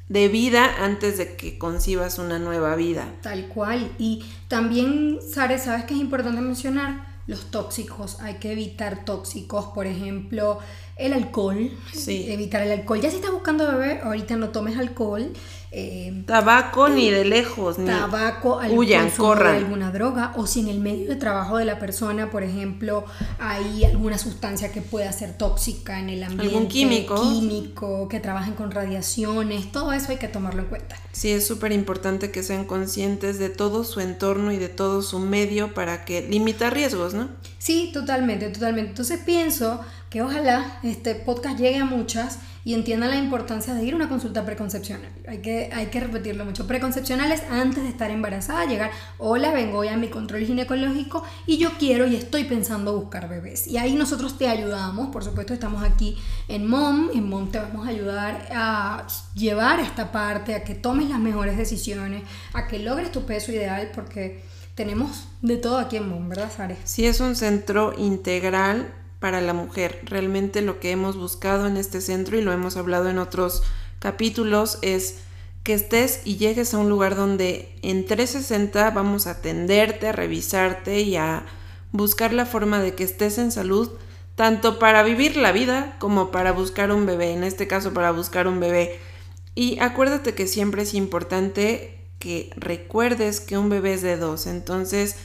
de 0.09 0.29
vida 0.29 0.83
antes 0.83 1.17
de 1.17 1.35
que 1.35 1.57
concibas 1.57 2.17
una 2.17 2.39
nueva 2.39 2.75
vida. 2.75 3.13
Tal 3.21 3.47
cual. 3.47 3.91
Y 3.97 4.25
también, 4.47 5.19
Sare, 5.21 5.59
¿sabes 5.59 5.85
que 5.85 5.93
es 5.93 5.99
importante 5.99 6.41
mencionar? 6.41 7.16
Los 7.27 7.51
tóxicos, 7.51 8.19
hay 8.21 8.35
que 8.35 8.53
evitar 8.53 9.03
tóxicos, 9.03 9.65
por 9.67 9.85
ejemplo, 9.85 10.59
el 10.95 11.13
alcohol, 11.13 11.71
sí. 11.93 12.31
evitar 12.31 12.63
el 12.63 12.71
alcohol. 12.71 13.01
Ya 13.01 13.09
si 13.09 13.17
estás 13.17 13.31
buscando 13.31 13.67
bebé, 13.67 13.99
ahorita 14.01 14.37
no 14.37 14.49
tomes 14.49 14.77
alcohol, 14.77 15.33
eh, 15.69 16.23
tabaco 16.25 16.87
ni 16.87 17.09
de 17.11 17.25
lejos, 17.25 17.77
ni 17.77 17.87
tabaco, 17.87 18.59
huyan, 18.71 19.09
corran. 19.11 19.55
alguna 19.55 19.91
droga, 19.91 20.31
o 20.37 20.47
si 20.47 20.61
en 20.61 20.69
el 20.69 20.79
medio 20.79 21.09
de 21.09 21.15
trabajo 21.17 21.57
de 21.57 21.65
la 21.65 21.77
persona, 21.77 22.29
por 22.29 22.43
ejemplo, 22.43 23.03
hay 23.37 23.83
alguna 23.83 24.17
sustancia 24.17 24.71
que 24.71 24.81
pueda 24.81 25.11
ser 25.11 25.37
tóxica 25.37 25.99
en 25.99 26.09
el 26.09 26.23
ambiente, 26.23 26.55
algún 26.55 26.69
químico, 26.69 27.21
químico, 27.21 28.07
que 28.07 28.21
trabajen 28.21 28.53
con 28.53 28.71
radiaciones, 28.71 29.71
todo 29.71 29.91
eso 29.91 30.11
hay 30.11 30.17
que 30.17 30.29
tomarlo 30.29 30.61
en 30.61 30.69
cuenta. 30.69 30.95
Sí, 31.11 31.31
es 31.31 31.45
súper 31.45 31.73
importante 31.73 32.31
que 32.31 32.43
sean 32.43 32.63
conscientes 32.63 33.37
de 33.37 33.49
todo 33.49 33.83
su 33.83 33.99
entorno 33.99 34.53
y 34.53 34.57
de 34.57 34.69
todo 34.69 35.01
su 35.01 35.19
medio 35.19 35.73
para 35.73 36.05
que 36.05 36.21
limita 36.21 36.69
riesgos, 36.69 37.13
¿no? 37.13 37.29
Sí, 37.57 37.91
totalmente, 37.93 38.49
totalmente. 38.49 38.91
Entonces 38.91 39.19
pienso 39.25 39.81
que 40.09 40.21
ojalá 40.21 40.79
este 40.83 41.15
podcast 41.15 41.57
llegue 41.59 41.77
a 41.77 41.85
muchas 41.85 42.39
y 42.63 42.73
entiendan 42.73 43.11
la 43.11 43.15
importancia 43.15 43.73
de 43.73 43.83
ir 43.85 43.93
a 43.93 43.95
una 43.95 44.09
consulta 44.09 44.45
preconcepcional. 44.45 45.09
Hay 45.25 45.37
que, 45.37 45.69
hay 45.73 45.85
que 45.85 46.01
repetirlo 46.01 46.43
mucho. 46.43 46.67
Preconcepcionales 46.67 47.43
antes 47.49 47.83
de 47.83 47.89
estar 47.89 48.11
embarazada, 48.11 48.65
llegar, 48.65 48.91
hola, 49.17 49.53
vengo 49.53 49.77
hoy 49.79 49.87
a 49.87 49.95
mi 49.95 50.09
control 50.09 50.43
ginecológico 50.43 51.23
y 51.45 51.57
yo 51.57 51.71
quiero 51.79 52.07
y 52.07 52.17
estoy 52.17 52.43
pensando 52.43 52.99
buscar 52.99 53.29
bebés. 53.29 53.67
Y 53.67 53.77
ahí 53.77 53.95
nosotros 53.95 54.37
te 54.37 54.49
ayudamos, 54.49 55.09
por 55.09 55.23
supuesto 55.23 55.53
estamos 55.53 55.81
aquí 55.81 56.17
en 56.49 56.67
MOM, 56.67 57.09
en 57.13 57.29
MOM 57.29 57.51
te 57.51 57.59
vamos 57.59 57.87
a 57.87 57.89
ayudar 57.89 58.49
a 58.53 59.07
llevar 59.33 59.79
esta 59.79 60.11
parte, 60.11 60.53
a 60.53 60.65
que 60.65 60.75
tomes 60.75 61.09
las 61.09 61.19
mejores 61.19 61.57
decisiones, 61.57 62.23
a 62.53 62.67
que 62.67 62.79
logres 62.79 63.13
tu 63.13 63.25
peso 63.25 63.53
ideal, 63.53 63.91
porque 63.95 64.43
tenemos 64.75 65.29
de 65.41 65.55
todo 65.55 65.77
aquí 65.77 65.95
en 65.95 66.09
MOM, 66.09 66.27
¿verdad, 66.27 66.51
Sare? 66.53 66.75
Sí, 66.83 67.05
es 67.05 67.21
un 67.21 67.37
centro 67.37 67.93
integral 67.97 68.93
para 69.19 69.41
la 69.41 69.53
mujer. 69.53 70.01
Realmente 70.03 70.61
lo 70.61 70.79
que 70.79 70.91
hemos 70.91 71.17
buscado 71.17 71.67
en 71.67 71.77
este 71.77 72.01
centro 72.01 72.37
y 72.37 72.41
lo 72.41 72.51
hemos 72.51 72.77
hablado 72.77 73.09
en 73.09 73.17
otros 73.17 73.63
capítulos 73.99 74.79
es 74.81 75.19
que 75.63 75.73
estés 75.73 76.21
y 76.23 76.37
llegues 76.37 76.73
a 76.73 76.77
un 76.77 76.89
lugar 76.89 77.15
donde 77.15 77.75
en 77.81 78.05
360 78.05 78.91
vamos 78.91 79.27
a 79.27 79.31
atenderte, 79.31 80.07
a 80.07 80.11
revisarte 80.13 81.01
y 81.01 81.17
a 81.17 81.45
buscar 81.91 82.33
la 82.33 82.45
forma 82.45 82.79
de 82.79 82.95
que 82.95 83.03
estés 83.03 83.37
en 83.37 83.51
salud 83.51 83.91
tanto 84.35 84.77
para 84.77 85.01
vivir 85.01 85.35
la 85.35 85.51
vida 85.51 85.95
como 85.99 86.29
para 86.29 86.51
buscar 86.51 86.91
un 86.91 87.07
bebé, 87.07 87.33
en 87.33 87.43
este 87.43 87.67
caso 87.67 87.93
para 87.93 88.11
buscar 88.11 88.47
un 88.47 88.59
bebé. 88.59 88.99
Y 89.55 89.79
acuérdate 89.79 90.35
que 90.35 90.45
siempre 90.45 90.83
es 90.83 90.93
importante 90.93 91.99
que 92.19 92.51
recuerdes 92.55 93.39
que 93.39 93.57
un 93.57 93.69
bebé 93.69 93.93
es 93.93 94.03
de 94.03 94.15
dos, 94.15 94.45
entonces 94.45 95.15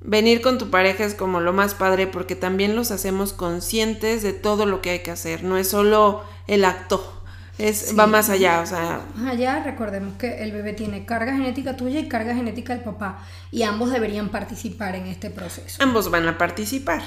venir 0.00 0.40
con 0.40 0.58
tu 0.58 0.70
pareja 0.70 1.04
es 1.04 1.14
como 1.14 1.40
lo 1.40 1.52
más 1.52 1.74
padre 1.74 2.06
porque 2.06 2.36
también 2.36 2.76
los 2.76 2.90
hacemos 2.90 3.32
conscientes 3.32 4.22
de 4.22 4.32
todo 4.32 4.66
lo 4.66 4.82
que 4.82 4.90
hay 4.90 4.98
que 5.00 5.10
hacer, 5.10 5.44
no 5.44 5.58
es 5.58 5.68
solo 5.68 6.24
el 6.46 6.64
acto. 6.64 7.12
Es, 7.58 7.94
va 7.98 8.06
más 8.06 8.28
allá, 8.28 8.60
o 8.60 8.66
sea. 8.66 9.00
allá 9.26 9.62
recordemos 9.64 10.18
que 10.18 10.42
el 10.42 10.52
bebé 10.52 10.74
tiene 10.74 11.06
carga 11.06 11.32
genética 11.32 11.74
tuya 11.74 12.00
y 12.00 12.06
carga 12.06 12.34
genética 12.34 12.74
del 12.74 12.82
papá 12.82 13.24
y 13.50 13.62
ambos 13.62 13.90
deberían 13.90 14.28
participar 14.28 14.94
en 14.94 15.06
este 15.06 15.30
proceso. 15.30 15.82
Ambos 15.82 16.10
van 16.10 16.28
a 16.28 16.36
participar. 16.36 17.00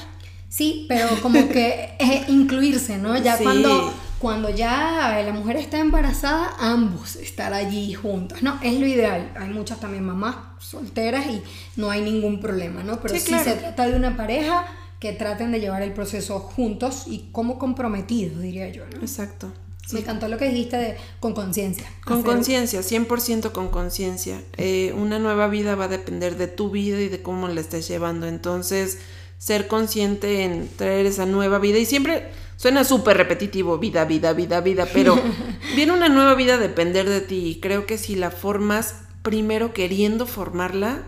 Sí, 0.48 0.88
pero 0.90 1.08
como 1.22 1.50
que 1.50 1.96
incluirse, 2.30 2.98
¿no? 2.98 3.16
Ya 3.16 3.38
cuando 3.38 3.94
cuando 4.20 4.50
ya 4.50 5.22
la 5.26 5.32
mujer 5.32 5.56
está 5.56 5.80
embarazada, 5.80 6.54
ambos 6.60 7.16
estar 7.16 7.54
allí 7.54 7.94
juntos, 7.94 8.44
¿no? 8.44 8.60
Es 8.62 8.80
lo 8.80 8.86
ideal. 8.86 9.32
Hay 9.40 9.50
muchas 9.50 9.80
también 9.80 10.04
mamás 10.04 10.36
solteras 10.60 11.26
y 11.28 11.42
no 11.78 11.90
hay 11.90 12.02
ningún 12.02 12.42
problema, 12.42 12.84
¿no? 12.84 13.00
Pero 13.00 13.16
si 13.16 13.22
se 13.22 13.54
trata 13.56 13.88
de 13.88 13.96
una 13.96 14.18
pareja 14.18 14.66
que 15.00 15.14
traten 15.14 15.52
de 15.52 15.62
llevar 15.62 15.82
el 15.82 15.94
proceso 15.94 16.40
juntos 16.40 17.06
y 17.08 17.30
como 17.32 17.58
comprometidos, 17.58 18.42
diría 18.42 18.70
yo, 18.70 18.84
¿no? 18.94 19.02
Exacto. 19.02 19.52
Me 19.94 20.02
encantó 20.02 20.28
lo 20.28 20.38
que 20.38 20.50
dijiste 20.50 20.78
de 20.78 20.98
con 21.20 21.34
conciencia. 21.34 21.86
Con 22.06 22.22
conciencia, 22.22 22.82
100% 22.82 23.52
con 23.52 23.70
conciencia. 23.70 24.44
Eh, 24.58 24.94
una 24.96 25.18
nueva 25.18 25.48
vida 25.48 25.74
va 25.76 25.86
a 25.86 25.88
depender 25.88 26.38
de 26.38 26.48
tu 26.48 26.70
vida 26.70 27.02
y 27.02 27.10
de 27.10 27.24
cómo 27.24 27.48
la 27.48 27.60
estés 27.60 27.88
llevando. 27.88 28.28
Entonces, 28.28 29.00
ser 29.40 29.68
consciente 29.68 30.44
en 30.44 30.70
traer 30.76 31.08
esa 31.08 31.26
nueva 31.26 31.58
vida 31.58 31.80
y 31.80 31.86
siempre 31.86 32.30
Suena 32.60 32.84
súper 32.84 33.16
repetitivo, 33.16 33.78
vida, 33.78 34.04
vida, 34.04 34.34
vida, 34.34 34.60
vida, 34.60 34.86
pero 34.92 35.18
viene 35.78 35.94
una 35.94 36.10
nueva 36.10 36.36
vida 36.36 36.56
a 36.56 36.58
depender 36.58 37.08
de 37.08 37.22
ti. 37.22 37.48
Y 37.48 37.62
creo 37.62 37.86
que 37.86 37.98
si 37.98 38.18
la 38.18 38.32
formas 38.32 38.96
primero 39.22 39.72
queriendo 39.72 40.26
formarla, 40.26 41.04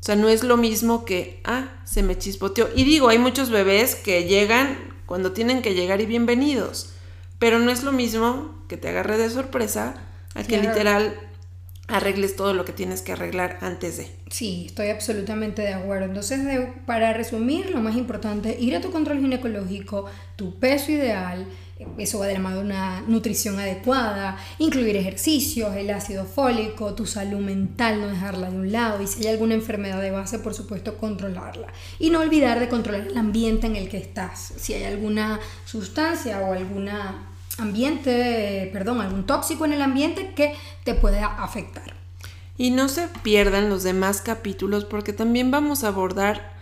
o 0.00 0.02
sea, 0.02 0.16
no 0.16 0.28
es 0.28 0.42
lo 0.42 0.56
mismo 0.56 1.04
que, 1.04 1.40
ah, 1.44 1.68
se 1.84 2.02
me 2.02 2.18
chispoteó. 2.18 2.68
Y 2.74 2.82
digo, 2.82 3.10
hay 3.10 3.18
muchos 3.18 3.50
bebés 3.50 3.94
que 3.94 4.24
llegan 4.24 4.76
cuando 5.06 5.30
tienen 5.30 5.62
que 5.62 5.74
llegar 5.74 6.00
y 6.00 6.06
bienvenidos. 6.06 6.94
Pero 7.38 7.60
no 7.60 7.70
es 7.70 7.84
lo 7.84 7.92
mismo 7.92 8.64
que 8.66 8.76
te 8.76 8.88
agarre 8.88 9.18
de 9.18 9.30
sorpresa 9.30 9.94
a 10.34 10.42
que 10.42 10.60
literal 10.60 11.14
arregles 11.92 12.36
todo 12.36 12.54
lo 12.54 12.64
que 12.64 12.72
tienes 12.72 13.02
que 13.02 13.12
arreglar 13.12 13.58
antes 13.60 13.98
de. 13.98 14.08
Sí, 14.30 14.64
estoy 14.66 14.88
absolutamente 14.88 15.62
de 15.62 15.74
acuerdo. 15.74 16.06
Entonces, 16.06 16.40
para 16.86 17.12
resumir, 17.12 17.70
lo 17.70 17.80
más 17.80 17.96
importante, 17.96 18.56
ir 18.58 18.74
a 18.74 18.80
tu 18.80 18.90
control 18.90 19.20
ginecológico, 19.20 20.06
tu 20.36 20.58
peso 20.58 20.90
ideal, 20.90 21.46
eso 21.98 22.18
va 22.18 22.26
de 22.26 22.34
la 22.34 22.38
mano 22.38 22.56
de 22.56 22.62
una 22.62 23.00
nutrición 23.02 23.58
adecuada, 23.58 24.38
incluir 24.58 24.96
ejercicios, 24.96 25.74
el 25.76 25.90
ácido 25.90 26.24
fólico, 26.24 26.94
tu 26.94 27.06
salud 27.06 27.40
mental, 27.40 28.00
no 28.00 28.08
dejarla 28.08 28.50
de 28.50 28.56
un 28.56 28.72
lado 28.72 29.02
y 29.02 29.06
si 29.06 29.26
hay 29.26 29.32
alguna 29.32 29.54
enfermedad 29.54 30.00
de 30.00 30.10
base, 30.10 30.38
por 30.38 30.54
supuesto, 30.54 30.96
controlarla. 30.96 31.68
Y 31.98 32.10
no 32.10 32.20
olvidar 32.20 32.60
de 32.60 32.68
controlar 32.68 33.08
el 33.08 33.18
ambiente 33.18 33.66
en 33.66 33.76
el 33.76 33.88
que 33.88 33.98
estás. 33.98 34.54
Si 34.56 34.74
hay 34.74 34.84
alguna 34.84 35.40
sustancia 35.64 36.40
o 36.40 36.52
alguna 36.52 37.31
ambiente, 37.58 38.70
perdón, 38.72 39.00
algún 39.00 39.24
tóxico 39.26 39.64
en 39.64 39.72
el 39.72 39.82
ambiente 39.82 40.34
que 40.34 40.54
te 40.84 40.94
pueda 40.94 41.26
afectar. 41.26 41.94
Y 42.56 42.70
no 42.70 42.88
se 42.88 43.08
pierdan 43.22 43.70
los 43.70 43.82
demás 43.82 44.20
capítulos 44.20 44.84
porque 44.84 45.12
también 45.12 45.50
vamos 45.50 45.84
a 45.84 45.88
abordar, 45.88 46.52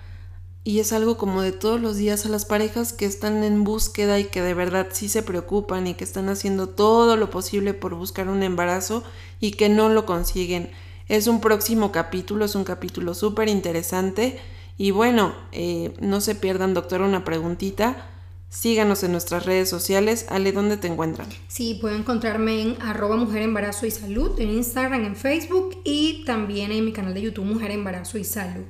y 0.62 0.80
es 0.80 0.92
algo 0.92 1.16
como 1.16 1.42
de 1.42 1.52
todos 1.52 1.80
los 1.80 1.96
días, 1.96 2.26
a 2.26 2.28
las 2.28 2.44
parejas 2.44 2.92
que 2.92 3.06
están 3.06 3.42
en 3.44 3.64
búsqueda 3.64 4.18
y 4.18 4.24
que 4.24 4.42
de 4.42 4.54
verdad 4.54 4.88
sí 4.92 5.08
se 5.08 5.22
preocupan 5.22 5.86
y 5.86 5.94
que 5.94 6.04
están 6.04 6.28
haciendo 6.28 6.68
todo 6.68 7.16
lo 7.16 7.30
posible 7.30 7.72
por 7.72 7.94
buscar 7.94 8.28
un 8.28 8.42
embarazo 8.42 9.02
y 9.40 9.52
que 9.52 9.68
no 9.68 9.88
lo 9.88 10.04
consiguen. 10.04 10.70
Es 11.08 11.26
un 11.26 11.40
próximo 11.40 11.92
capítulo, 11.92 12.44
es 12.44 12.54
un 12.54 12.64
capítulo 12.64 13.14
súper 13.14 13.48
interesante. 13.48 14.38
Y 14.76 14.92
bueno, 14.92 15.34
eh, 15.50 15.92
no 16.00 16.20
se 16.20 16.34
pierdan, 16.34 16.74
doctora, 16.74 17.04
una 17.04 17.24
preguntita. 17.24 18.06
Síganos 18.50 19.04
en 19.04 19.12
nuestras 19.12 19.46
redes 19.46 19.70
sociales. 19.70 20.26
Ale, 20.28 20.50
¿dónde 20.50 20.76
te 20.76 20.88
encuentran? 20.88 21.28
Sí, 21.46 21.78
pueden 21.80 22.00
encontrarme 22.00 22.60
en 22.60 22.82
arroba 22.82 23.16
Mujer 23.16 23.42
Embarazo 23.42 23.86
y 23.86 23.92
Salud, 23.92 24.38
en 24.40 24.50
Instagram, 24.50 25.04
en 25.04 25.14
Facebook 25.14 25.80
y 25.84 26.24
también 26.24 26.72
en 26.72 26.84
mi 26.84 26.92
canal 26.92 27.14
de 27.14 27.22
YouTube 27.22 27.44
Mujer 27.44 27.70
Embarazo 27.70 28.18
y 28.18 28.24
Salud. 28.24 28.64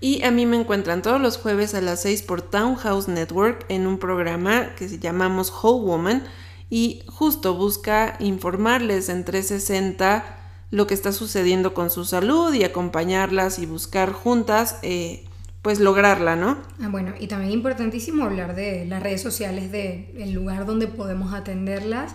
Y 0.00 0.22
a 0.22 0.30
mí 0.30 0.46
me 0.46 0.56
encuentran 0.56 1.02
todos 1.02 1.20
los 1.20 1.36
jueves 1.36 1.74
a 1.74 1.82
las 1.82 2.00
6 2.00 2.22
por 2.22 2.40
Townhouse 2.40 3.08
Network 3.08 3.66
en 3.68 3.86
un 3.86 3.98
programa 3.98 4.74
que 4.74 4.88
se 4.88 4.98
llamamos 4.98 5.52
Whole 5.52 5.84
Woman 5.84 6.24
y 6.70 7.02
justo 7.06 7.54
busca 7.54 8.16
informarles 8.20 9.10
en 9.10 9.26
360 9.26 10.38
lo 10.70 10.86
que 10.86 10.94
está 10.94 11.12
sucediendo 11.12 11.74
con 11.74 11.90
su 11.90 12.06
salud 12.06 12.54
y 12.54 12.64
acompañarlas 12.64 13.58
y 13.58 13.66
buscar 13.66 14.12
juntas 14.12 14.78
eh, 14.82 15.24
pues 15.62 15.80
lograrla, 15.80 16.36
¿no? 16.36 16.58
Ah, 16.80 16.88
bueno, 16.88 17.14
y 17.18 17.26
también 17.26 17.50
importantísimo 17.52 18.24
hablar 18.24 18.54
de 18.54 18.84
las 18.86 19.02
redes 19.02 19.22
sociales, 19.22 19.72
de 19.72 20.14
el 20.18 20.32
lugar 20.32 20.66
donde 20.66 20.86
podemos 20.86 21.34
atenderlas, 21.34 22.12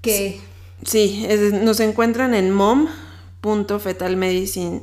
que... 0.00 0.40
Sí, 0.84 1.26
nos 1.64 1.80
encuentran 1.80 2.34
en 2.34 2.52
mom.fetalmedicine 2.52 4.82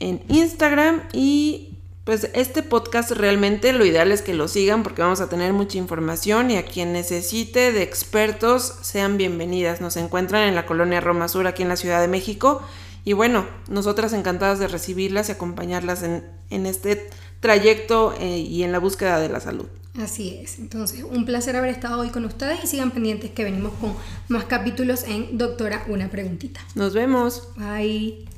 en 0.00 0.22
Instagram 0.28 1.02
y 1.12 1.78
pues 2.04 2.30
este 2.32 2.62
podcast 2.62 3.10
realmente 3.10 3.72
lo 3.72 3.84
ideal 3.84 4.12
es 4.12 4.22
que 4.22 4.32
lo 4.32 4.48
sigan 4.48 4.82
porque 4.82 5.02
vamos 5.02 5.20
a 5.20 5.28
tener 5.28 5.52
mucha 5.52 5.76
información 5.76 6.50
y 6.50 6.56
a 6.56 6.64
quien 6.64 6.92
necesite 6.92 7.70
de 7.70 7.82
expertos 7.82 8.76
sean 8.80 9.18
bienvenidas. 9.18 9.80
Nos 9.80 9.96
encuentran 9.96 10.48
en 10.48 10.54
la 10.54 10.66
colonia 10.66 11.00
Roma 11.00 11.28
Sur 11.28 11.46
aquí 11.46 11.62
en 11.62 11.68
la 11.68 11.76
Ciudad 11.76 12.00
de 12.00 12.08
México 12.08 12.62
y 13.08 13.14
bueno, 13.14 13.46
nosotras 13.70 14.12
encantadas 14.12 14.58
de 14.58 14.68
recibirlas 14.68 15.30
y 15.30 15.32
acompañarlas 15.32 16.02
en, 16.02 16.66
este 16.66 17.08
trayecto 17.40 18.14
eh, 18.20 18.36
y 18.36 18.64
en 18.64 18.70
la 18.70 18.80
búsqueda 18.80 19.18
de 19.18 19.30
la 19.30 19.40
salud. 19.40 19.64
Así 19.98 20.38
es. 20.42 20.58
Entonces, 20.58 21.04
un 21.04 21.24
placer 21.24 21.56
haber 21.56 21.70
estado 21.70 22.02
hoy 22.02 22.10
con 22.10 22.26
ustedes 22.26 22.62
y 22.64 22.66
sigan 22.66 22.90
pendientes 22.90 23.30
que 23.30 23.44
venimos 23.44 23.72
con 23.80 23.94
más 24.28 24.44
capítulos 24.44 25.04
en 25.04 25.38
Doctora 25.38 25.86
Una 25.88 26.10
Preguntita. 26.10 26.60
Nos 26.74 26.92
vemos. 26.92 27.48
Bye. 27.56 28.28